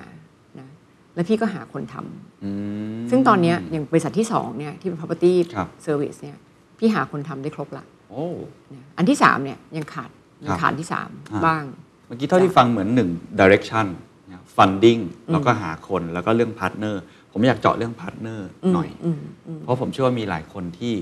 [0.58, 0.68] นะ
[1.14, 2.50] แล้วพี่ก็หาคนทำอื
[2.96, 6.36] มซึ่งตอนเนี้ยอย่างบริษัทที่สองเนี่ยที่เป็น property กับ service เนี่ย
[6.78, 8.26] พี่หาคนทำได้ครบละโอ้
[8.74, 10.10] นะอันที่สามเนี่ยยังขาด
[10.44, 11.64] ยัครับยังขาดที่สามอ่าบ้าง
[12.06, 13.86] เมื่อกี้เท่าที่ฟังเหมือนหนึ่ง direction
[14.28, 15.00] เนี่ย funding
[15.32, 16.94] แล้วก็หาคนแล้วก็เรื่อง partner
[17.32, 18.40] ผมอยากเจาะเรื่อง partner
[18.74, 20.94] หน่อยอืมอืมเพราะผมเชื่อว่ามีหลายคนที่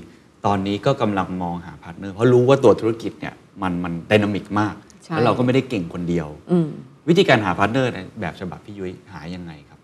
[0.46, 4.74] ตอนนี้ก็กำลังมองหา partner เพราะรู้ว่าตัวธุรกิจเนี่ยมันมัน dynamic มาก
[5.04, 6.68] ใช่แล้วเราก็ไม่ได้เก่งคนเดียวอืม
[7.08, 9.80] วิธีการหา partner ในแบบฉบับพี่ยุ้ยหายังไงครับ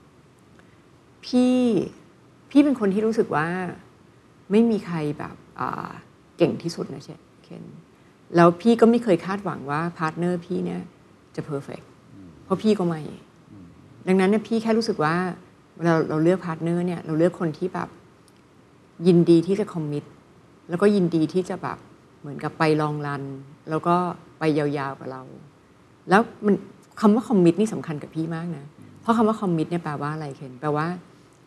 [1.26, 1.58] พี่
[2.50, 3.46] พี่เป็นคนที่รู้สึกว่า
[4.50, 5.88] ไม่มีใครแบบอ่า
[6.38, 7.08] เก่งที่สุดนะเช
[7.42, 7.64] เคน
[8.36, 10.80] แล้วพี่ก็ไม่เคยคาดหวังว่า partner พี่เนี่ย
[11.36, 11.80] จะ perfect
[12.44, 13.00] เพราะพี่ก็ไม่
[14.06, 15.14] ดังนั้นเนี่ยพี่แค่รู้สึกว่า
[15.76, 17.88] เวลาเราเลือก partner เนี่ยเราเลือกคนที่แบบ
[19.06, 20.04] ยินดีที่จะ commit
[20.68, 21.78] แล้วก็ยินดีที่จะแบบ
[22.20, 23.22] เหมือนกับไปลอง run
[23.70, 23.96] แล้วก็
[24.38, 25.22] ไปยาวๆกับเรา
[26.10, 26.54] แล้วมัน
[27.00, 28.64] คำว่า commit นี่สำคัญกับพี่มากนะ
[29.02, 30.86] เพราะคำว่า commit เนี่ยแปลว่าอะไรเคนแปลว่า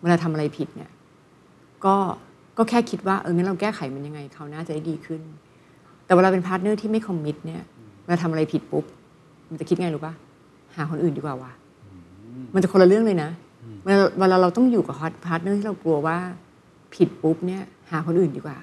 [0.02, 0.90] เวลาทำอะไรผิดเนี่ย
[1.86, 1.96] ก็
[2.58, 5.22] ก็แค่คิดว่าเอองั้นเราแก้ไขมันยังไงคราวหน้าจะได้ดีขึ้น
[6.06, 7.62] แต่เวลาเป็น partner ที่ไม่ commit เนี่ย
[8.04, 8.86] เวลาทำอะไรผิดปุ๊บ
[9.50, 10.14] มันจะคิดไงรู้ปะ
[10.76, 11.52] หาคนอื่นดีกว่าว่ะ
[12.54, 13.30] มันจะคนละเรื่องเลยนะ
[13.86, 14.96] เวลาเวลาเราต้องอยู่กับ
[15.26, 16.18] partner ที่เรากลัวว่า
[16.96, 18.58] ผิดปุ๊บเนี่ยหาคนอื่นดีกว่า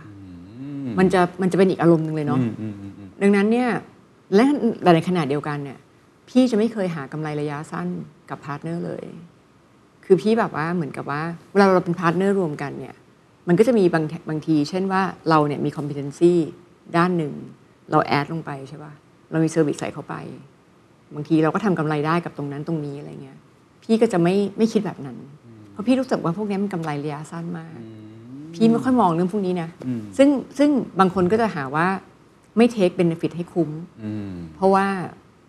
[0.99, 3.69] มันจะมันจะเป็นอีกอารมณ์หนึ่งเลยเนาะอืมอืมอืมอืมดังนั้นเนี่ย
[4.35, 4.45] และ
[4.83, 5.79] แต่ในขณะเดียวกันเนี่ย
[6.29, 7.89] พี่จะไม่เคยหากำไรระยะสั้น
[8.31, 9.05] กับ partner เลย
[10.05, 11.23] คือพี่แบบว่าเหมือนกับว่า
[11.53, 12.97] เวลาเราเป็น partner ร่วมกันเนี่ย
[13.49, 16.33] มันก็จะมีบางบางที เช่นว่าเราเนี่ยมี competency
[16.97, 17.33] ด้านหนึ่ง
[17.91, 18.93] เรา add ลงไปใช่ป่ะ
[19.31, 20.15] เรามี service ใส่เข้าไป
[21.15, 23.39] บางทีเราก็ทำกำไรได้กับตรงนั้นตรงนี้อะไรเงี้ย
[23.83, 25.17] พี่ก็จะไม่ไม่คิดแบบนั้น
[25.73, 27.71] เพราะพี่รู้สึกว่าพวกนี้มันกำไรระยะสั้นมาก
[28.55, 30.71] พี่ไม่ค่อยมองเรื่องพวกนี้นะอืมซึ่งซึ่ง
[31.01, 31.87] บางคนก็จะหาว่า
[32.57, 33.71] ไม่ take benefit ให้คุ้ม
[34.03, 34.87] อืมเพราะว่า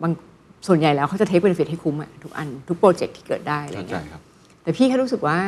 [0.02, 0.12] บาง
[0.66, 4.22] ส่วนใหญ่แล้วเขาจะ take benefit ให้คุ้มอะทุกอันทุกโปรเจกต์ที่เกิดได้อะไรเข้าใจเงี้ยครับ
[4.62, 5.38] แต่พี่แค่รู้สึกว่า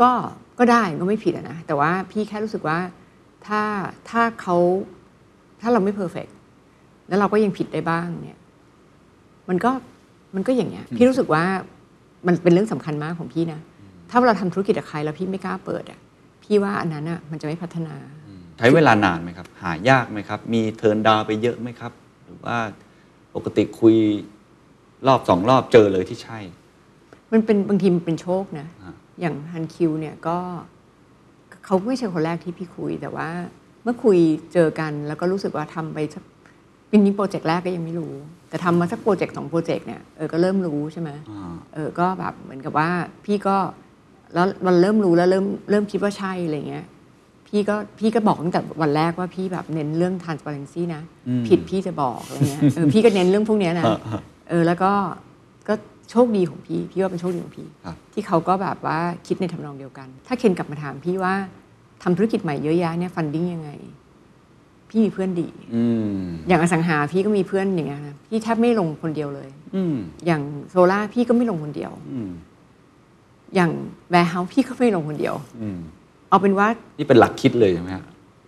[0.00, 0.10] ก็
[0.58, 2.78] ก็ได้ก็ไม่ผิดอะนะ แต่ว่าพี่แค่รู้สึกว่า
[3.46, 3.62] ถ้า
[4.10, 4.56] ถ้าเขา
[5.60, 6.26] ถ้าเราไม่ perfect
[7.08, 8.40] แล้วเราก็ยังผิดได้บ้างเนี่ย
[9.48, 9.70] มันก็
[10.34, 11.44] มันก็อย่างเงี้ย พี่รู้สึกว่า
[12.26, 13.60] มันเป็นเรื่องสำคัญมากของพี่นะ
[14.10, 16.00] ถ้าเราทำธุรกิจกับใครแล้วพี่ไม่กล้าเปิดอะ
[16.44, 17.94] พี่ว่าอันนั้นอะมันจะไม่พัฒนา
[18.58, 21.92] ใช้เวลานานไหมครับ หายากไหมครับ มี turn down ไปเยอะไหมครับ
[22.24, 22.56] หรือว่า
[23.36, 23.96] ปกติคุย
[25.06, 26.38] รอบสองรอบเจอเลยที่ใช่
[27.32, 30.36] มันเป็นบางทีมันเป็นโชคนะ ฮะ อย่างฮันคิวเนี่ยก็
[31.64, 33.28] เขาไม่ใช่คนแรกที่พี่คุย แต่ว่า
[33.82, 34.18] เมื่อคุย
[34.52, 36.24] เจอกันแล้วก็รู้สึกว่าทำไปสัก
[36.90, 38.12] ปีนี้โปรเจกต์แรกก็ยังไม่รู้
[38.48, 42.88] แต่ทำมาสักโปรเจกต์สองโปรเจกต์เนี่ยเออก็เริ่มรู้ใช่ไหม อ่า เออก็แบบเหมือนกับว่า
[43.24, 43.56] พี่ก็
[44.34, 46.86] แล้วมันเริ่มรู้แล้วเริ่มเริ่มคิดว่าใช่อะไรเงี้ย
[47.46, 54.92] พี่ก็พี่ก็บอกตั้งแต่วันแรกว่าพี่แบบเน้นเรื่อง transparency นะอืมผิดพี่จะบอกอะไรเงี้ยเออพี่ก็เน้นเรื่องพวกเนี้ยนะฮะฮะเออแล้วก็
[55.68, 55.74] ก็
[56.10, 61.34] โชคดีของพี่ พี่ว่าเป็นโชคดีของพี่ครับที่เขาก็แบบว่าคิดในทำนองเดียวกัน ถ้าเคนกลับมาถามพี่ว่า
[62.02, 63.70] ทำธุรกิจใหม่เยอะแยะเนี่ย funding ยังไง
[64.88, 66.18] พี่มีเพื่อนดีอืม
[66.48, 69.94] อย่างอสังหาพี่ก็มีเพื่อนอย่างเงี้ยนะพี่แทบไม่ลงคนเดียวเลยอืม
[70.26, 72.30] อย่างโซล่าพี่ก็ไม่ลงคนเดียวอืม
[73.54, 73.70] อย่าง
[74.10, 75.78] warehouse พี่ก็ไม่ลงคนเดียวอืม
[76.30, 76.68] เอาเป็นว่า
[76.98, 78.04] นีนี่เป็นหลักคิดเลยใช่ไหมฮะ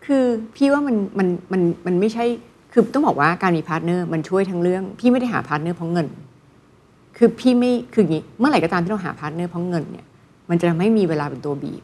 [0.07, 0.25] คือ
[0.57, 2.25] พี่ว่ามันมันมันมันไม่ใช่
[2.73, 6.07] คือต้องบอกว่าการมี partner มันช่วยทั้งเรื่อง พี่ไม่ได้หา partner เพราะเงิน
[7.17, 10.07] คือพี่ไม่คืออย่างนี้เมื่อไหร่ก็ตามที่เราหา partner เพราะเงินเนี่ย
[10.51, 11.83] มันจะไม่มีเวลาเป็นตัวบีบ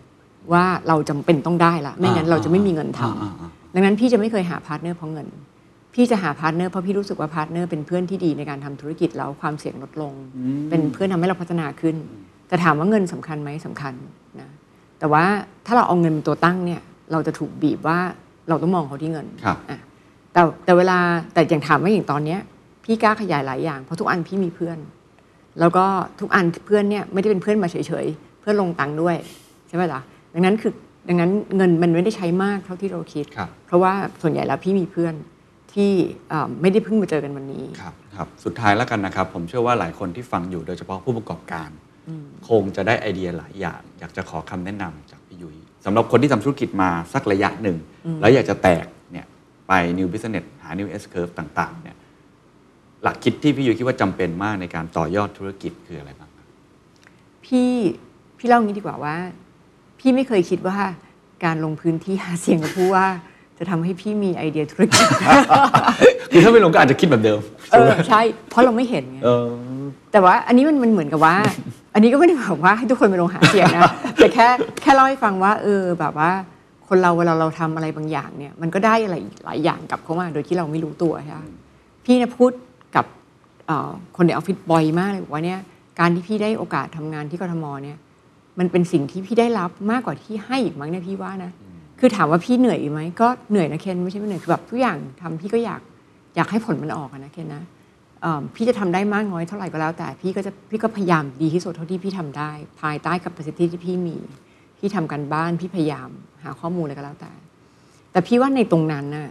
[0.53, 5.26] ว่าเราจำเป็นต้องได้ละไม่งั้นเราจะไม่มีเงินทำอ่าอ่าดังนั้นพี่จะไม่เคยหา partner เพราะเงิน
[5.95, 10.12] พี่จะหา partner เพราะพี่รู้สึกว่า partner เป็นเพื่อนที่ดีในการทำธุรกิจแล้วความเสี่ยงลดลง
[10.70, 11.97] เป็นเพื่อนทำให้เราพัฒนาขึ้น
[12.49, 13.95] แต่ถามว่าเงินสำคัญไหมสำคัญ
[14.40, 14.49] นะ
[14.99, 15.24] แต่ว่า
[15.66, 16.80] ถ้าเราเอาเงินเป็นตัวตั้งเนี่ย
[17.12, 17.99] เราจะถูกบีบว่า
[18.49, 19.78] เราต้องมองเขาที่เงินครับอะ
[20.32, 20.99] แต่แต่เวลา
[21.34, 22.40] แต่อย่างถามว่าอย่างตอนเนี้ย
[22.84, 24.78] พี่กล้าขยายหลายอย่างเพราะทุกอันพี่มีเพื่อน
[25.61, 25.86] แล้วก็
[26.20, 29.16] ทุกอันเพื่อนเนี่ยไม่ได้เป็นเพื่อนมาเฉยๆเพื่อนลงตังค์ด้วย
[29.68, 30.01] ใช่ไหมล่ะ
[30.34, 30.72] ดังนั้นคือ
[31.09, 33.92] ดังนั้นเงินมันไม่ได้ใช้มากเท่าที่เราคิดครับเพราะว่า
[34.22, 35.14] ส่วนใหญ่แล้วพี่มีเพื่อน
[35.74, 35.90] ที่
[36.28, 41.68] เอ่อไม่ได้เพิ่งมาเจอกันวันนี้ครับครับสุดท้ายแล้วกันนะครับ ผมเชื่อว่าหลายคนที่ฟังอยู่โดยเฉพาะผู้ประกอบการ
[42.49, 47.77] คงจะได้ไอเดียหลายอย่าง อยากจะขอคำแนะนำจากพี่ยุ้ยสำหรับคนที่ทำธุรกิจมาสักระยะหนึ่ง
[48.21, 49.27] แล้วอยากจะแตกเนี่ย
[49.69, 51.97] ไป new business หา new S curve ต่าง ๆ เนี่ย
[53.03, 56.47] หลักคิดที่พี่ยุ้ยคิดว่าจำเป็นมากในการต่อยอดธุรกิจคืออะไรบ้างครับ
[57.47, 57.73] พี่
[58.39, 59.17] พี่เล่างี้ดีกว่าว่า
[59.99, 60.79] พี่ไม่เคยคิดว่า
[61.45, 63.07] การลงพื้นที่หาเสียงกับผู้ว่า
[63.59, 65.07] จะทำให้พี่มีไอเดียธุรกิจ
[66.33, 67.39] คือถ้าไม่ลงก็อาจจะคิดแบบเดิม
[67.73, 69.47] เออใช่ เพราะเราไม่เห็นไงเออ
[70.13, 71.37] แต่ว่าอันนี้มันมันเหมือนกับว่า
[71.95, 73.83] อันนี้ก็ไม่ได้บอกว่าให้ทุกคนไปลงหาเสียงนะ
[74.17, 74.47] แต่แค่
[74.83, 76.31] แค่เล่าให้ฟังว่า เออแบบว่า
[76.89, 81.41] คนเราเวลาเราทำอะไรบางอย่างเนี่ย มันก็ได้อะไรอีกหลายอย่างกลับเข้ามา โดยที่เราไม่รู้ตัวใช่ไหม
[82.05, 82.53] พี่เนี่ยพูด
[82.97, 83.07] กับ
[83.67, 85.61] เอ่อคนในออฟฟิศบ่อยมากเลยบอกว่าเนี่ย
[86.01, 87.99] การที่พี่ได้โอกาสทำงานที่กทมเนี่ย
[88.59, 91.53] มันเป็นสิ่งที่พี่ได้รับมากกว่าที่ให้อีกมั้งเนี่ยพี่ว่านะ
[91.99, 95.80] คือถามว่าพี่เหนื่อยไหมก็เหนื่อยนะเคนไม่ใช่ไม่เหนื่อยคือแบบทุกอย่างทำพี่ก็อยาก
[96.36, 97.62] อยากให้ผลมันออกนะเคนนะ
[98.55, 104.16] พี่จะทำได้มากน้อยเท่าไหร่ก็แล้ว แต่พี่ก็จะพี่ก็พยายามดีที่สุดเท่าที่พี่ทำได้ ภายใต้ capacity ที่พี่มี
[104.78, 106.09] พี่ทำกันบ้านพี่พยายาม
[106.42, 107.32] หาข้อมูลอะไรก็แล้วแต่
[108.12, 109.28] แต่พี่ว่าในตรงนั้นน่ะ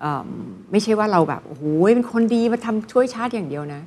[0.00, 0.28] เอิ่ม
[0.70, 1.62] ไม่ใช่ว่าเราแบบโอ้โห
[1.94, 3.80] เป็นคนดีมาทำช่วยชาติอย่างเดียวนะ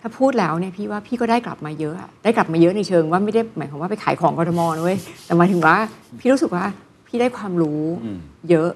[0.00, 5.76] ถ้าพูดแล้วเนี่ยพี่ว่าพี่ก็ได้กลับมาเยอะอะได้กลับมาเยอะในเชิงว่าไม่ได้หมายความว่าไปขายของกทมนะเว้ยแต่หมายถึงว่า
[6.20, 6.64] พี่รู้สึกว่า
[7.10, 8.18] พี่ได้ความรู้อืม
[8.50, 8.70] เยอะ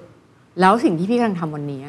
[0.61, 1.85] แล้วสิ่งที่พี่กำลังทำวันนี้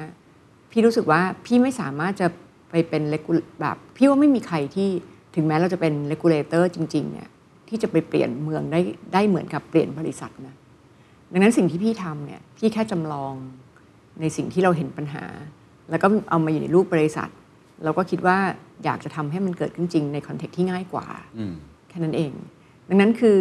[0.72, 2.28] พี่รู้สึกว่าพี่ไม่สามารถจะ
[2.70, 3.32] ไปเป็นเลกู
[3.62, 4.90] แบบพี่ว่าไม่มีใครที่
[5.36, 7.30] ถึงแม้เราจะเป็น regulator จริง ๆ เนี่ย
[7.70, 8.80] ที่จะไปเปลี่ยนเมืองได้
[9.14, 10.56] ได้เหมือนกับเปลี่ยนบริษัทนะ
[11.32, 13.34] ดังนั้นสิ่งที่พี่ทำเนี่ยพี่แค่จำลอง
[14.22, 15.26] ในสิ่งที่เราเห็นปัญหา
[15.90, 17.30] แล้วก็เอามาอยู่ในรูปบริษัท
[17.84, 18.38] เราก็คิดว่า
[18.84, 21.54] อยากจะทำให้มันเกิดขึ้นจริงใน context ที่ง่ายกว่าอืม
[21.90, 22.32] แค่นั้นเอง
[22.90, 23.40] ดังนั้นคือ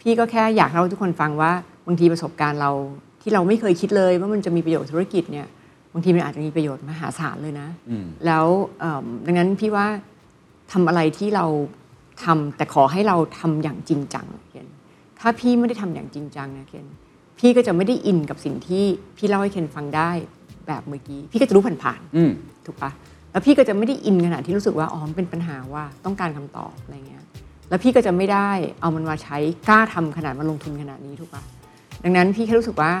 [0.00, 1.52] พี่ก็แค่อยากเล่าให้ทุกคนฟังว่า
[1.86, 2.70] บางทีประสบการณ์เรา
[3.22, 5.46] ที่เราไม่เคยคิดเลยว่ามันจะมีประโยชน์ธุรกิจเนี่ย
[5.92, 8.46] บางทีมันอาจจะมีประโยชน์มหาศาลเลยนะอืมแล้ว
[8.80, 9.86] เอิ่มดังนั้นพี่ว่า
[10.72, 11.46] ทำอะไรที่เรา
[12.24, 14.68] ทำแต่ขอให้เราทำอย่างจริงจังเคน
[15.20, 16.86] ถ้าพี่ไม่ได้ทำอย่างจริงจังนะเคน
[17.38, 18.84] พี่ก็จะไม่ได้อินกับสิ่งที่
[19.16, 20.10] พี่เล่าให้เคนฟังได้
[20.66, 22.30] แบบเมื่อกี้พี่ก็จะรู้ผ่านๆอืม
[22.66, 22.90] ถูกปะ
[23.32, 27.24] แล้วพี่ก็จะไม่ได้อินขนาดที่รู้สึกว่าอ๋อมันเป็นปัญหาว่าต้องการคำตอบอะไรเงี้ย
[27.68, 29.36] แล้วพี่ก็จะไม่ได้เอามันมาใช้
[29.68, 31.42] กล้าทำขนาดมาลงทุนขนาดนี้ถูกปะ
[32.08, 32.92] ดังนั้นพี่แค่รู้สึกว่า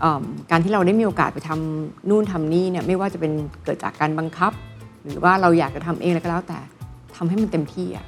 [0.00, 3.32] เอิ่มการที่เราได้มีโอกาสไปทำนู่นทำนี่เนี่ยไม่ว่าจะเป็น
[3.64, 4.52] เกิดจากการบังคับ
[5.04, 6.60] หรือว่าเราอยากจะทำเองอะไรก็แล้วแต่
[7.16, 8.06] ทำให้มันเต็มที่อะ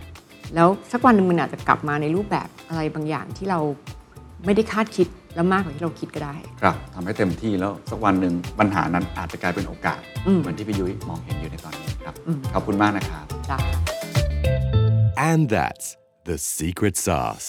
[0.54, 3.60] แล้วสักวันหนึ่งมันอาจจะกลับมาในรูปแบบอะไรบางอย่างที่เรา
[4.44, 13.58] ไม่ได้คาดคิดแล้วมากกว่าที่เราคิดก็ได้ ครับทำให้เต็มที่แล้วสักวันหนึ่งปัญหานั้นอาจจะกลายเป็นโอกาสอืมเหมือนที่พี่ยุ้ยมองเห็นอยู่ในตอนนี้ครับอืมขอบคุณมากนะครับจ้า
[15.30, 15.86] And that's
[16.24, 17.48] the secret sauce.